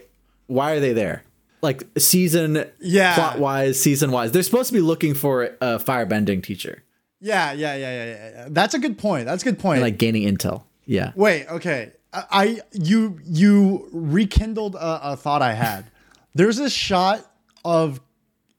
[0.47, 1.23] why are they there?
[1.61, 3.15] Like season Yeah.
[3.15, 4.33] plot wise, season wise.
[4.33, 6.83] They're supposed to be looking for a firebending teacher.
[7.21, 8.47] Yeah, yeah, yeah, yeah, yeah.
[8.49, 9.23] That's a good point.
[9.25, 9.81] That's a good point.
[9.81, 10.63] Like gaining intel.
[10.85, 11.13] Yeah.
[11.15, 11.93] Wait, okay.
[12.11, 15.85] I, I you you rekindled a, a thought I had.
[16.35, 17.25] There's this shot
[17.63, 18.01] of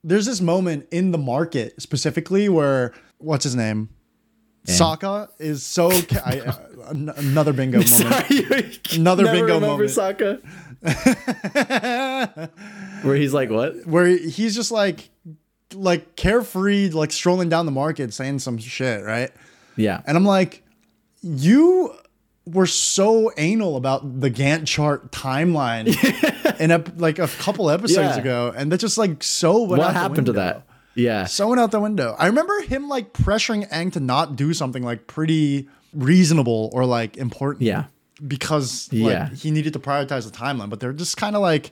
[0.03, 3.89] there's this moment in the market specifically where what's his name?
[4.67, 6.55] Sokka is so ca- I, uh,
[6.89, 7.89] an- another bingo moment.
[7.89, 9.91] Sorry, Another never bingo remember moment.
[9.91, 10.41] Sokka.
[13.03, 13.85] Where he's like, what?
[13.87, 15.09] where he's just like
[15.73, 19.31] like carefree, like strolling down the market saying some shit, right?
[19.75, 20.01] Yeah.
[20.05, 20.63] And I'm like,
[21.21, 21.93] you
[22.45, 25.87] were so anal about the Gantt chart timeline
[26.59, 28.21] in a, like a couple episodes Yeah.
[28.21, 30.65] ago, and that's just like so what happened to that?
[30.95, 31.25] Yeah.
[31.25, 32.15] So went out the window.
[32.19, 37.17] I remember him like pressuring Aang to not do something like pretty reasonable or like
[37.17, 37.63] important.
[37.63, 37.85] Yeah.
[38.25, 39.29] Because like Yeah.
[39.29, 41.71] he needed to prioritize the timeline, but they're just kind of like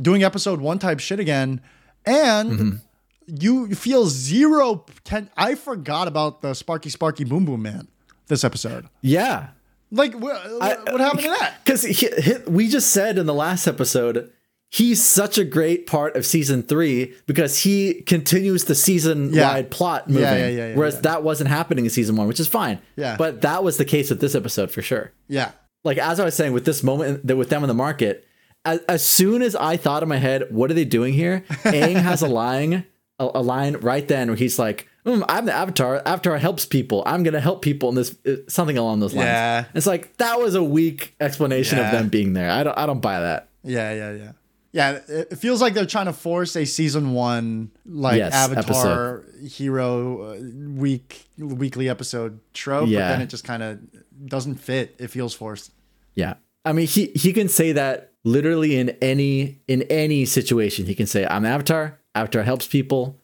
[0.00, 1.60] doing episode one type shit again,
[2.06, 2.76] and Mm-hmm.
[3.40, 4.84] you feel zero.
[5.36, 7.88] I forgot about the Sparky Sparky Boom Boom Man
[8.28, 8.86] this episode.
[9.02, 9.48] Yeah.
[9.90, 11.54] Like, wh- what happened to that?
[11.64, 11.84] Because
[12.46, 14.30] we just said in the last episode,
[14.72, 19.52] he's such a great part of season three because he continues the season Yeah.
[19.52, 20.22] wide plot moving.
[20.22, 21.00] yeah, yeah, yeah, whereas yeah.
[21.02, 22.78] that wasn't happening in season one, which is fine.
[22.96, 23.16] Yeah.
[23.16, 25.12] But that was the case with this episode for sure.
[25.28, 25.52] Yeah,
[25.84, 28.26] Like as I was saying, with this moment that with them in the market,
[28.64, 31.44] as, as soon as I thought in my head, what are they doing here?
[31.64, 32.86] Aang has a line,
[33.18, 36.00] a, a line right then where he's like, "Mm, "I'm the Avatar.
[36.06, 37.02] Avatar helps people.
[37.04, 39.26] I'm gonna help people." in this uh, something along those lines.
[39.26, 39.64] Yeah.
[39.74, 41.86] It's like that was a weak explanation Yeah.
[41.86, 42.50] of them being there.
[42.50, 42.78] I don't.
[42.78, 43.48] I don't buy that.
[43.64, 44.32] yeah, yeah, yeah.
[44.72, 50.32] Yeah, it feels like they're trying to force a season one like Yes, Avatar hero
[50.32, 50.38] uh,
[50.80, 53.08] week weekly episode trope, but Yeah.
[53.08, 53.78] then it just kind of
[54.26, 54.94] doesn't fit.
[54.98, 55.72] It feels forced.
[56.14, 56.34] Yeah.
[56.64, 60.86] I mean, he he can say that literally in any in any situation.
[60.86, 61.98] He can say, "I'm Avatar.
[62.14, 63.18] Avatar helps people.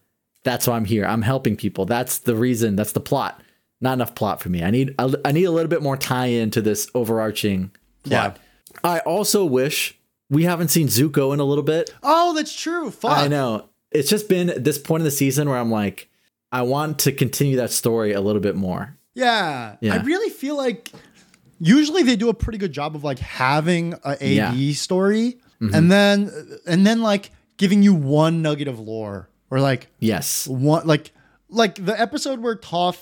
[0.44, 1.04] That's why I'm here.
[1.06, 1.84] I'm helping people.
[1.87, 2.76] That's the reason.
[2.76, 3.42] That's the plot.
[3.80, 4.62] Not enough plot for me.
[4.62, 7.70] I need I I need a little bit more tie in to this overarching
[8.02, 8.38] plot.
[8.84, 9.97] I also wish
[10.31, 11.91] we haven't seen Zuko in a little bit.
[12.03, 12.91] Oh, that's true.
[12.91, 13.17] Fuck.
[13.19, 13.69] I know.
[13.91, 16.09] It's just been this point in the season where I'm like,
[16.53, 18.97] I want to continue that story a little bit more.
[19.14, 19.77] Yeah.
[19.81, 19.95] Yeah.
[19.95, 20.91] I really feel like
[21.59, 24.53] usually they do a pretty good job of like having a AD Yeah.
[24.53, 24.71] Mm-hmm.
[24.73, 26.31] story and then
[26.67, 30.47] and then like giving you one nugget of lore or like Yes.
[30.47, 31.11] one like
[31.49, 32.99] like the episode where Toph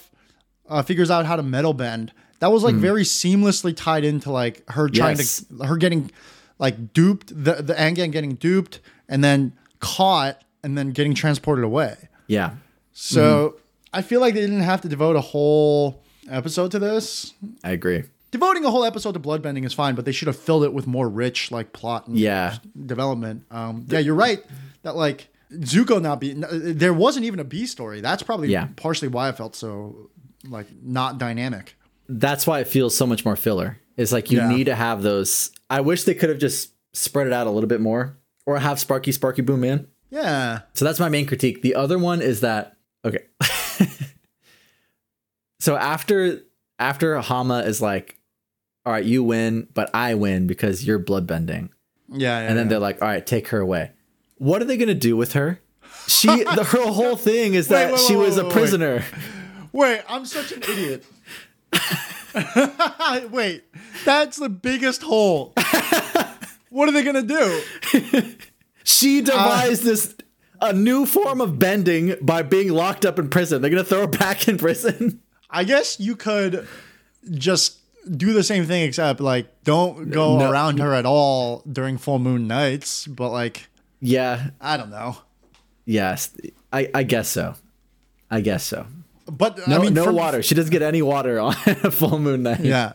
[0.68, 2.12] uh, figures out how to metal bend.
[2.38, 5.18] That was like very seamlessly tied into like her trying Mm.
[5.18, 5.44] Yes.
[5.58, 6.10] to her getting
[6.58, 11.64] like duped the the Aang Gang getting duped and then caught and then getting transported
[11.64, 11.96] away.
[12.26, 12.52] Yeah.
[12.92, 13.56] So
[13.92, 17.34] I feel like they didn't have to devote a whole episode to this.
[17.62, 18.04] I agree.
[18.32, 20.86] Devoting a whole episode to bloodbending is fine, but they should have filled it with
[20.86, 22.56] more rich like plot and Yeah.
[22.84, 23.44] development.
[23.50, 24.42] Um, yeah, you're right
[24.82, 28.00] that like Zuko not be there wasn't even a B story.
[28.00, 28.68] That's probably Yeah.
[28.76, 30.10] partially why I felt so
[30.48, 31.76] like not dynamic.
[32.08, 33.78] that's why it feels so much more filler.
[33.96, 34.48] It's like you Yeah.
[34.48, 35.50] need to have those.
[35.70, 38.78] I wish they could have just spread it out a little bit more, or have
[38.78, 39.86] Sparky Sparky Boom Man.
[40.10, 40.60] Yeah.
[40.74, 41.62] So that's my main critique.
[41.62, 43.24] The other one is that okay.
[45.60, 46.42] so after
[46.78, 48.18] after Hama is like,
[48.84, 51.70] all right, you win, but I win because you're bloodbending,
[52.12, 52.40] Yeah.
[52.40, 52.70] yeah and then yeah.
[52.70, 53.92] they're like, all right, take her away.
[54.38, 55.60] What are they gonna do with her?
[56.06, 59.04] She the her whole thing is Wait, that wait, she wait, was wait, a prisoner.
[59.72, 61.04] Wait, I'm such an idiot.
[63.30, 63.64] Wait,
[64.04, 65.52] that's the biggest hole.
[66.70, 67.62] what are they gonna do?
[68.84, 70.14] She devised this
[70.60, 73.60] a new form of bending by being locked up in prison.
[73.60, 75.20] They're gonna throw her back in prison.
[75.50, 76.66] I guess you could
[77.32, 77.78] just
[78.16, 80.50] do the same thing, except like don't go No.
[80.50, 83.06] around her at all during full moon nights.
[83.06, 83.68] But like,
[84.00, 85.18] Yeah, I don't know.
[85.84, 86.30] yes,
[86.72, 87.54] I, I guess so.
[88.30, 88.86] I guess so.
[89.30, 90.42] But No, I mean, no from- water.
[90.42, 92.60] She doesn't get any water on a full moon night.
[92.60, 92.92] Yeah,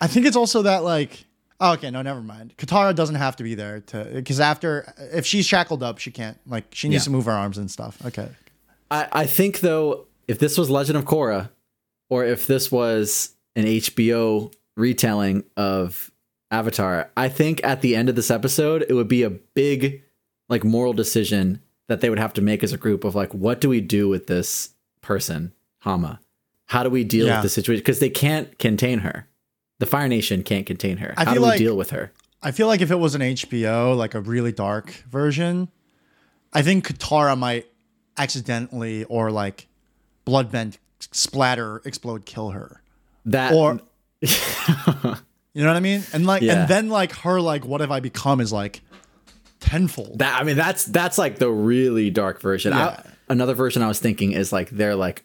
[0.00, 1.24] I think it's also that like.
[1.60, 2.54] Oh, okay, no, never mind.
[2.58, 6.38] Katara doesn't have to be there to because after if she's shackled up, she can't
[6.46, 7.04] like she needs Yeah.
[7.04, 7.96] to move her arms and stuff.
[8.04, 8.28] Okay,
[8.90, 11.50] I, I think though, if this was Legend of Korra,
[12.10, 16.10] or if this was an HBO retelling of
[16.50, 20.02] Avatar, I think at the end of this episode, it would be a big
[20.48, 23.60] like moral decision that they would have to make as a group of like, what
[23.60, 24.70] do we do with this
[25.04, 26.18] person, Hama?
[26.66, 27.36] How do we deal Yeah.
[27.36, 27.80] with the situation?
[27.82, 29.28] Because they can't contain her.
[29.78, 31.14] The Fire Nation can't contain her.
[31.16, 32.10] I How do we like- deal with her?
[32.42, 35.68] I feel like if it was an HBO, like a really dark version,
[36.52, 37.66] I think Katara might
[38.18, 39.66] accidentally or like
[40.26, 40.76] bloodbend,
[41.10, 42.82] splatter, explode, kill her.
[43.26, 43.80] That Or
[44.20, 44.28] you
[45.62, 46.02] know what I mean?
[46.12, 46.60] And like Yeah.
[46.62, 48.82] and then like her like what have I become is like
[49.74, 50.18] tenfold.
[50.20, 52.72] That I mean, that's that's like the really dark version.
[52.72, 55.24] I- another version I was thinking is like they're like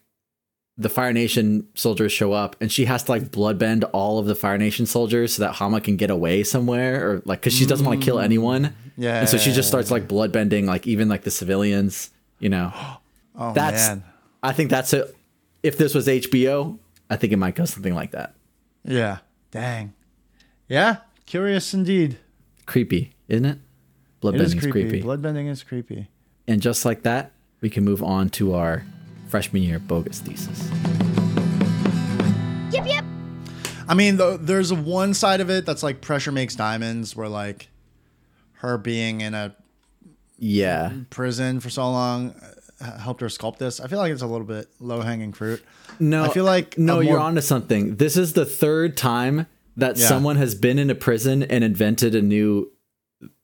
[0.77, 4.35] the Fire Nation soldiers show up and she has to like bloodbend all of the
[4.35, 7.85] Fire Nation soldiers so that Hama can get away somewhere or like because she doesn't
[7.85, 8.63] want to kill anyone.
[8.65, 8.73] Mm.
[8.97, 9.19] Yeah.
[9.19, 12.09] And so she just starts like bloodbending like even like the civilians.
[12.39, 12.71] You know,
[13.35, 14.03] oh that's- man.
[14.41, 15.13] I think that's it.
[15.61, 18.33] If this was HBO, I think it might go something like that.
[18.85, 19.17] Yeah.
[19.51, 19.93] Dang.
[20.69, 20.97] Yeah.
[21.25, 22.17] Curious indeed.
[22.65, 23.57] Creepy, isn't it?
[24.21, 24.89] It is Bloodbending's creepy.
[24.89, 25.03] creepy.
[25.05, 26.07] Bloodbending is creepy.
[26.47, 28.83] And just like that, we can move on to our
[29.29, 30.69] freshman year bogus thesis.
[32.71, 33.03] Yep, yep.
[33.87, 37.69] I mean, though, there's one side of it that's like pressure makes diamonds, where like
[38.53, 39.55] her being in a
[40.37, 40.91] Yeah.
[41.09, 42.35] prison for so long
[42.81, 43.79] uh, helped her sculpt this.
[43.79, 45.63] I feel like it's a little bit low hanging fruit.
[45.99, 47.95] No, I feel like no, a you're onto something.
[47.95, 50.07] This is the third time that Yeah.
[50.07, 52.71] someone has been in a prison and invented a new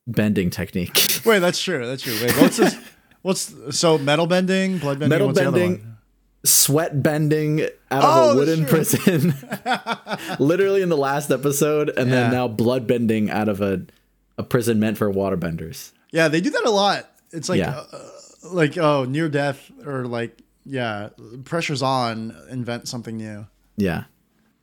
[0.08, 1.22] bending technique.
[1.26, 1.86] Wait, that's true.
[1.86, 2.18] That's true.
[2.22, 2.76] Wait, what's this?
[3.22, 5.10] What's so metal bending, blood bending?
[5.10, 5.98] Metal what's the other bending, one?
[6.44, 9.34] sweat bending out Oh, of a wooden prison.
[10.40, 12.16] Literally in the last episode, and Yeah.
[12.16, 13.82] then now blood bending out of a
[14.38, 15.92] a prison meant for waterbenders.
[16.12, 17.10] Yeah, they do that a lot.
[17.32, 17.84] It's like, Yeah.
[17.92, 18.00] uh,
[18.52, 21.10] like oh, near death or like yeah,
[21.46, 22.36] pressure's on.
[22.52, 23.48] Invent something new.
[23.76, 24.04] Yeah.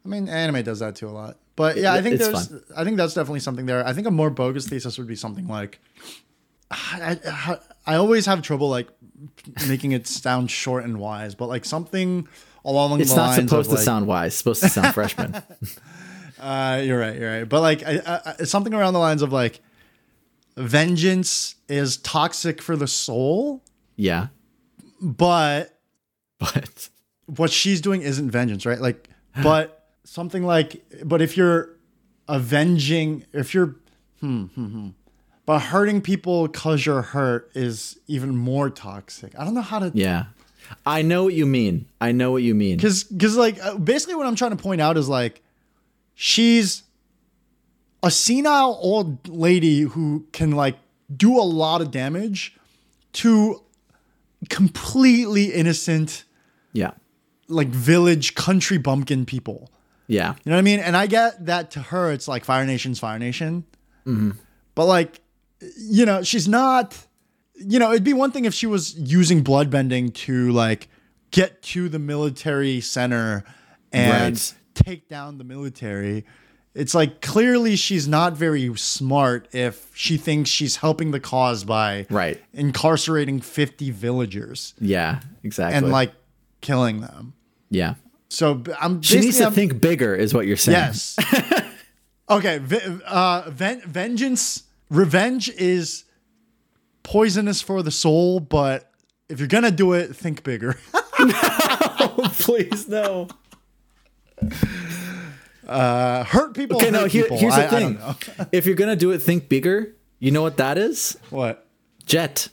[0.05, 1.37] I mean, anime does that too a lot.
[1.57, 2.63] But yeah, I think It's there's, fun.
[2.77, 3.87] I think that's definitely something there.
[3.87, 5.81] I think a more bogus thesis would be something like,
[6.71, 8.89] I, I, I always have trouble like
[9.69, 12.27] making it sound short and wise, but like something
[12.65, 14.29] along It's the not lines supposed of to like, sound wise.
[14.29, 15.43] It's supposed to sound freshman.
[16.41, 17.49] Uh, you're right, you're right.
[17.49, 19.61] But like, I, I- something around the lines of like,
[20.57, 23.63] vengeance is toxic for the soul,
[23.97, 24.29] Yeah.
[25.01, 25.79] but
[26.39, 26.89] But
[27.27, 28.81] what she's doing isn't vengeance, right?
[28.81, 29.09] Like,
[29.43, 31.71] but something like, but if you're
[32.29, 33.77] avenging, if you're,
[34.21, 34.89] hmm, hmm, hmm,
[35.47, 39.37] but hurting people because you're hurt is even more toxic.
[39.39, 40.27] I don't know how to, yeah.
[40.87, 41.87] I know what you mean.
[42.01, 42.77] I know what you mean.
[42.77, 45.43] because, because like, uh, basically what I'm trying to point out is like,
[46.15, 46.85] she's
[48.03, 50.77] a senile old lady who can like
[51.15, 52.57] do a lot of damage
[53.15, 53.63] to
[54.49, 56.25] completely innocent,
[56.73, 56.93] Yeah.
[57.49, 59.71] like village country bumpkin people.
[60.13, 60.35] Yeah.
[60.45, 60.81] You know what I mean?
[60.81, 63.65] And I get that to her, it's like Fire Nation's Fire Nation.
[64.07, 64.33] Mm-hmm.
[64.75, 65.21] But like,
[65.79, 66.97] you know, she's not.
[67.55, 70.89] You know, it'd be one thing if she was using bloodbending to like
[71.31, 73.45] get to the military center
[73.93, 74.55] and Right.
[74.75, 76.25] take down the military.
[76.75, 82.07] It's like clearly she's not very smart if she thinks she's helping the cause by
[82.11, 82.41] Right.
[82.55, 85.21] incarcerating 50 villagers Yeah.
[85.45, 85.77] Exactly.
[85.77, 86.13] and like
[86.63, 87.35] killing them.
[87.71, 87.95] yeah.
[88.33, 90.79] So I'm She needs to I'm- think bigger, is what you're saying.
[90.79, 91.19] Yes.
[92.31, 92.61] okay.
[93.07, 96.05] uh, ven- vengeance, revenge is
[97.03, 98.91] poisonous for the soul, but
[99.29, 100.79] if you're gonna do it, think bigger.
[101.21, 101.29] no,
[102.39, 103.29] Please no.
[105.67, 106.77] Uh, hurt people.
[106.79, 107.05] Okay, hurt no.
[107.07, 107.39] Here, people.
[107.39, 107.95] here's the I- I thing.
[107.97, 108.17] know.
[108.53, 109.95] if you're gonna do it, think bigger.
[110.19, 111.19] You know what that is?
[111.29, 111.67] What?
[112.07, 112.49] Jet.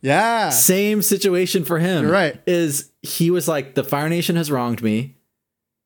[0.00, 0.50] Yeah.
[0.50, 2.04] Same situation for him.
[2.04, 2.40] You're right.
[2.46, 5.16] Is he was like the Fire Nation has wronged me,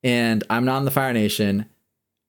[0.03, 1.67] and I'm not in the Fire Nation.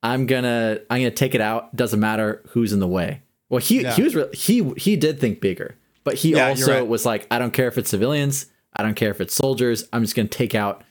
[0.03, 1.75] I'm gonna I'm gonna take it out.
[1.75, 3.21] Doesn't matter who's in the way.
[3.49, 3.93] Well, he Yeah.
[3.93, 6.87] he was re- he he did think bigger, but he Yeah, also right.
[6.87, 8.47] was like, I don't care if it's civilians.
[8.73, 9.87] I don't care if it's soldiers.
[9.93, 10.83] I'm just gonna take out.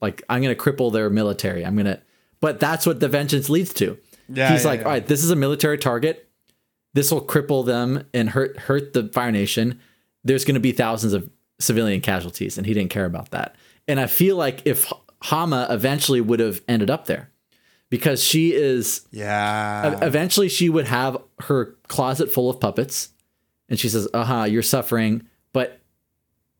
[0.00, 1.64] Like I'm gonna cripple their military.
[1.64, 2.00] I'm gonna.
[2.40, 3.96] But that's what the vengeance leads to.
[4.28, 6.28] Yeah, He's yeah, like, all right, this is a military target.
[6.92, 9.80] This will cripple them and hurt hurt the Fire Nation.
[10.24, 13.54] There's going to be thousands of civilian casualties, and he didn't care about that.
[13.86, 17.30] And I feel like if Hama eventually would have ended up there,
[17.90, 19.98] because she is Yeah.
[20.02, 23.10] eventually she would have her closet full of puppets,
[23.68, 25.80] and she says, "Uh huh, you're suffering," but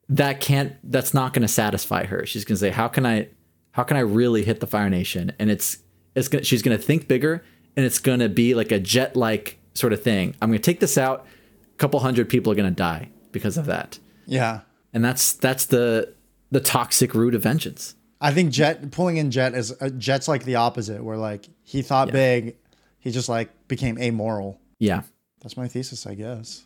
[0.08, 0.74] that can't.
[0.84, 2.24] That's not going to satisfy her.
[2.26, 3.28] She's going to say, "How can I?
[3.72, 5.78] How can I really hit the Fire Nation?" And it's
[6.14, 6.44] it's gonna.
[6.44, 7.42] She's going to think bigger,
[7.76, 10.34] and it's going to be like a jet like sort of thing.
[10.40, 11.26] I'm going to take this out.
[11.72, 14.60] A couple hundred people are going to die because of that, yeah.
[14.94, 16.14] And that's that's the
[16.50, 17.96] the toxic root of vengeance.
[18.20, 21.82] I think Jet pulling in Jet is uh, Jet's like the opposite, where like he
[21.82, 22.56] thought big,
[22.98, 24.60] he just like became amoral.
[24.78, 25.02] Yeah.
[25.42, 26.64] That's my thesis, I guess.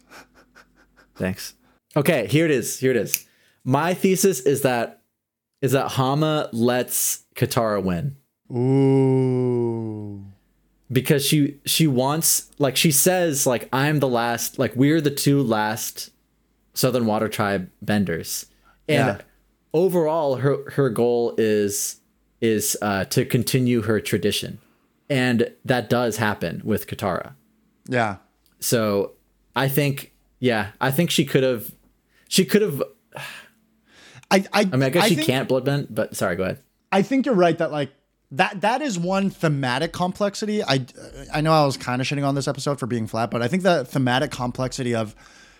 [1.16, 1.54] Thanks.
[1.96, 2.78] Okay, here it is.
[2.78, 3.26] Here it is.
[3.64, 5.02] My thesis is that
[5.60, 8.16] is that Hama lets Katara win
[8.56, 10.24] Ooh.
[10.92, 15.42] because she she wants like she says like I'm the last like we're the two
[15.42, 16.10] last
[16.78, 18.46] Southern Water Tribe benders,
[18.88, 19.20] and Yeah.
[19.74, 21.96] overall her her goal is
[22.40, 24.58] is uh, to continue her tradition,
[25.10, 27.32] and that does happen with Katara.
[27.88, 28.16] Yeah.
[28.60, 29.12] So
[29.56, 31.72] I think yeah I think she could have
[32.28, 32.80] she could have
[34.30, 36.58] I I, I mean, I guess she think- can't bloodbend, but sorry, go ahead.
[36.92, 37.90] I think you're right that like
[38.32, 40.62] that that is one thematic complexity.
[40.62, 40.86] I
[41.34, 43.48] I know I was kind of shitting on this episode for being flat, but I
[43.48, 45.14] think the thematic complexity of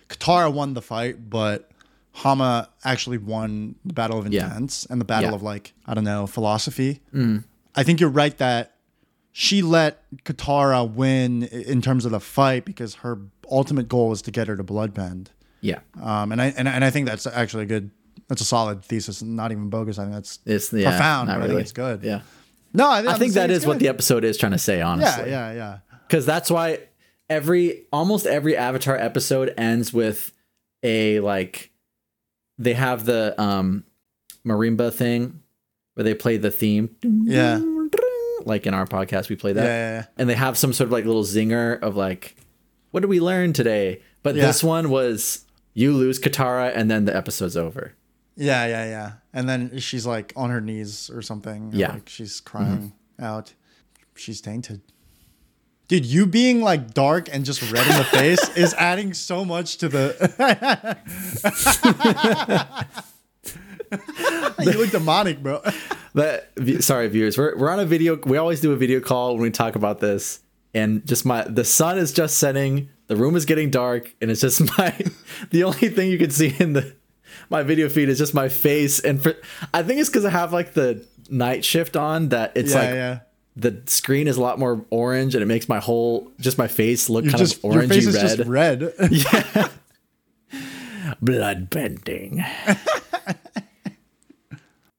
[0.09, 1.71] Katara won the fight, but
[2.13, 4.47] Hama actually won the battle of Yeah.
[4.47, 5.37] intents and the battle Yeah.
[5.37, 7.01] of like I don't know philosophy.
[7.77, 8.75] I think you're right that
[9.33, 13.19] she let Katara win in terms of the fight because her
[13.51, 15.29] ultimate goal was to get her to bloodbend.
[15.61, 15.79] Yeah.
[16.03, 17.91] Um, and I and, and I think that's actually a good.
[18.29, 19.99] That's a solid thesis, not even bogus.
[19.99, 21.63] I think that's It's yeah, profound, but I think really.
[21.63, 22.03] it's good.
[22.05, 22.21] Yeah.
[22.75, 25.31] No, I, I think that is what the episode is trying to say, Honestly.
[25.31, 25.79] yeah yeah yeah.
[26.07, 26.81] Because that's why
[27.31, 30.33] every almost every Avatar episode ends with
[30.83, 31.71] a like
[32.59, 33.85] they have the um
[34.47, 35.43] marimba thing
[35.95, 36.95] where they play the theme.
[37.03, 37.61] Yeah.
[38.45, 39.65] Like in our podcast, we play that.
[39.65, 40.05] yeah, yeah.
[40.17, 42.37] And they have some sort of like little zinger of like,
[42.93, 44.01] what did we learn today?
[44.23, 44.47] But Yeah.
[44.47, 47.93] this one was you lose Katara and then the episode's over.
[48.37, 49.13] Yeah, yeah, yeah.
[49.33, 51.71] And then she's like on her knees or something.
[51.75, 51.95] Yeah.
[51.95, 53.53] Like she's crying out.
[54.15, 54.81] She's tainted.
[55.89, 59.79] Dude, you being like dark and just red in the face is adding so much
[59.79, 60.15] to the.
[64.61, 65.63] you look demonic, bro.
[66.13, 68.17] But sorry, viewers, we're we're on a video.
[68.17, 70.41] We always do a video call when we talk about this,
[70.75, 74.43] and just my the sun is just setting, the room is getting dark, and it's
[74.43, 74.95] just my
[75.51, 76.95] the only thing you can see in the
[77.49, 79.37] my video feed is just my face, and for
[79.73, 82.91] I think it's because I have like the night shift on that it's yeah, like
[82.91, 83.19] yeah.
[83.59, 87.11] The screen is a lot more orange, and it makes my whole just my face
[87.11, 88.81] look You're kind just of your face orangey is red.
[88.81, 88.95] just red.
[89.11, 89.69] Yeah.
[91.21, 92.45] Blood bending.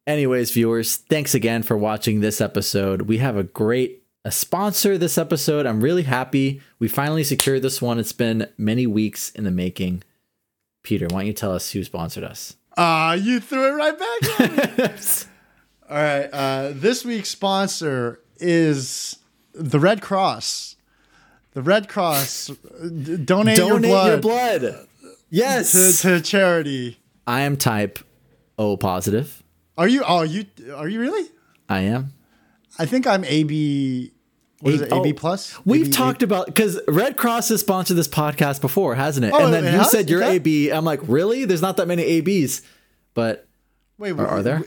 [0.07, 3.03] Anyways, viewers, thanks again for watching this episode.
[3.03, 5.65] We have a great a sponsor this episode.
[5.65, 7.99] I'm really happy we finally secured this one.
[7.99, 10.03] It's been many weeks in the making.
[10.83, 12.55] Peter, why don't you tell us who sponsored us?
[12.75, 14.39] Ah, you threw it right back.
[14.39, 14.83] at me.
[15.89, 16.25] All right.
[16.33, 19.17] Uh, this week's sponsor is
[19.53, 20.75] the Red Cross.
[21.53, 22.47] The Red Cross.
[22.47, 24.87] donate, Donate your your blood, blood.
[25.29, 26.01] Yes.
[26.01, 26.99] To, to charity.
[27.27, 27.99] I am type
[28.57, 29.43] O positive.
[29.77, 30.03] Are you?
[30.05, 31.29] Oh, you are you really?
[31.69, 32.13] I am.
[32.77, 34.11] I think I'm AB.
[34.61, 34.93] What is A- it?
[34.93, 35.57] AB oh, plus.
[35.65, 39.31] We've AB talked about because Red Cross has sponsored this podcast before, hasn't it?
[39.33, 39.91] Oh, and then it you has?
[39.91, 40.23] said you're.
[40.23, 40.71] AB.
[40.71, 41.45] I'm like, really?
[41.45, 42.61] There's not that many ABs,
[43.13, 43.47] but
[43.97, 44.63] Wait, are, are there?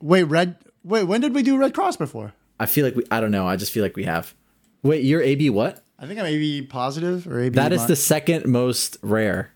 [0.00, 0.56] Wait, red.
[0.82, 2.32] Wait, when did we do Red Cross before?
[2.60, 3.04] I feel like we.
[3.10, 3.46] I don't know.
[3.46, 4.34] I just feel like we have.
[4.82, 5.82] Wait, you're AB what?
[5.98, 7.54] I think I'm AB positive or AB.
[7.56, 9.52] That is the second most rare.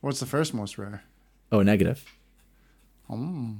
[0.00, 1.04] What's the first most rare?
[1.50, 2.04] Oh, negative.
[3.08, 3.52] Hmm.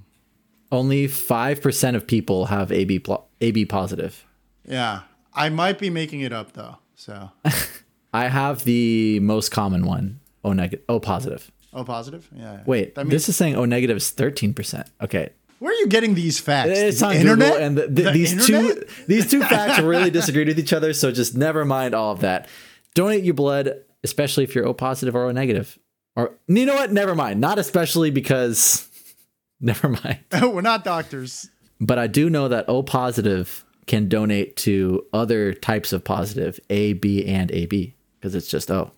[0.71, 4.25] Only five percent of people have AB pl- AB positive.
[4.65, 5.03] Yeah,
[5.35, 6.79] I might be making it up though.
[6.95, 7.31] So,
[8.15, 10.21] I have the most common one.
[10.45, 10.85] O negative.
[10.89, 11.53] O positive.
[11.75, 12.29] oh, positive.
[12.35, 12.63] Yeah.
[12.65, 14.89] Wait, that means this is saying O negative is thirteen percent.
[15.03, 15.31] Okay,
[15.63, 16.71] where are you getting these facts?
[16.79, 17.53] It's The on internet?
[17.53, 18.89] Google, and the, the- The these internet?
[18.89, 20.93] two these two facts really disagreed with each other.
[20.93, 22.49] So just never mind all of that.
[22.95, 23.73] Donate your blood,
[24.05, 25.79] especially if you're O positive or O negative.
[26.17, 26.93] Or you know what?
[26.93, 27.41] Never mind.
[27.41, 28.89] Not especially because.
[29.61, 30.19] Never mind.
[30.43, 31.49] We're not doctors.
[31.81, 36.93] But I do know that O positive can donate to other types of positive, A,
[36.95, 38.91] B, and AB, because it's just O.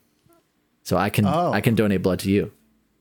[0.83, 1.53] So I can Oh.
[1.53, 2.51] I can donate blood to you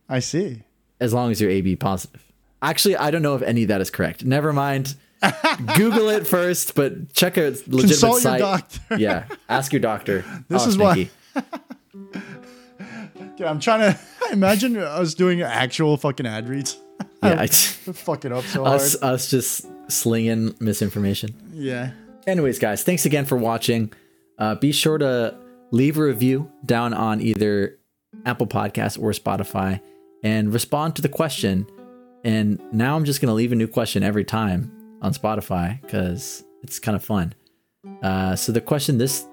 [0.09, 0.63] I see.
[0.99, 2.21] as long as you're AB positive.
[2.63, 4.23] Actually, I don't know if any of that is correct.
[4.25, 4.95] Never mind.
[5.77, 8.97] Google it first, but check a legitimate Consult your doctor.
[8.97, 10.25] Yeah, ask your doctor.
[10.49, 11.09] This Oh, is why-.
[13.37, 13.99] Dude, I'm trying to
[14.31, 16.77] imagine us doing actual fucking ad reads.
[17.23, 18.75] Yeah, I, Fuck it up so hard.
[18.81, 21.35] us us just slinging misinformation.
[21.53, 21.91] Yeah.
[22.27, 23.91] Anyways, guys, thanks again for watching.
[24.37, 25.35] Uh, be sure to
[25.71, 27.77] leave a review down on either
[28.25, 29.79] Apple Podcasts or Spotify
[30.23, 31.65] and respond to the question.
[32.23, 34.71] And now I'm just going to leave a new question every time
[35.01, 37.33] on Spotify because it's kind of fun.
[38.01, 39.25] Uh, so the question this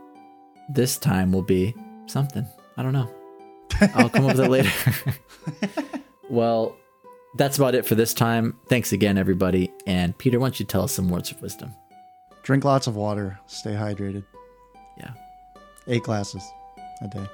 [0.71, 1.75] this time will be
[2.07, 2.47] something.
[2.77, 3.11] I don't know.
[3.95, 4.73] I'll come up with it later.
[6.31, 6.77] well,
[7.37, 8.57] that's about it for this time.
[8.69, 9.71] Thanks again, everybody.
[9.87, 11.75] And Peter, why don't you tell us some words of wisdom?
[12.43, 13.39] Drink lots of water.
[13.47, 14.25] Stay hydrated.
[14.97, 15.13] Yeah.
[15.87, 16.43] Eight glasses
[17.03, 17.27] a day.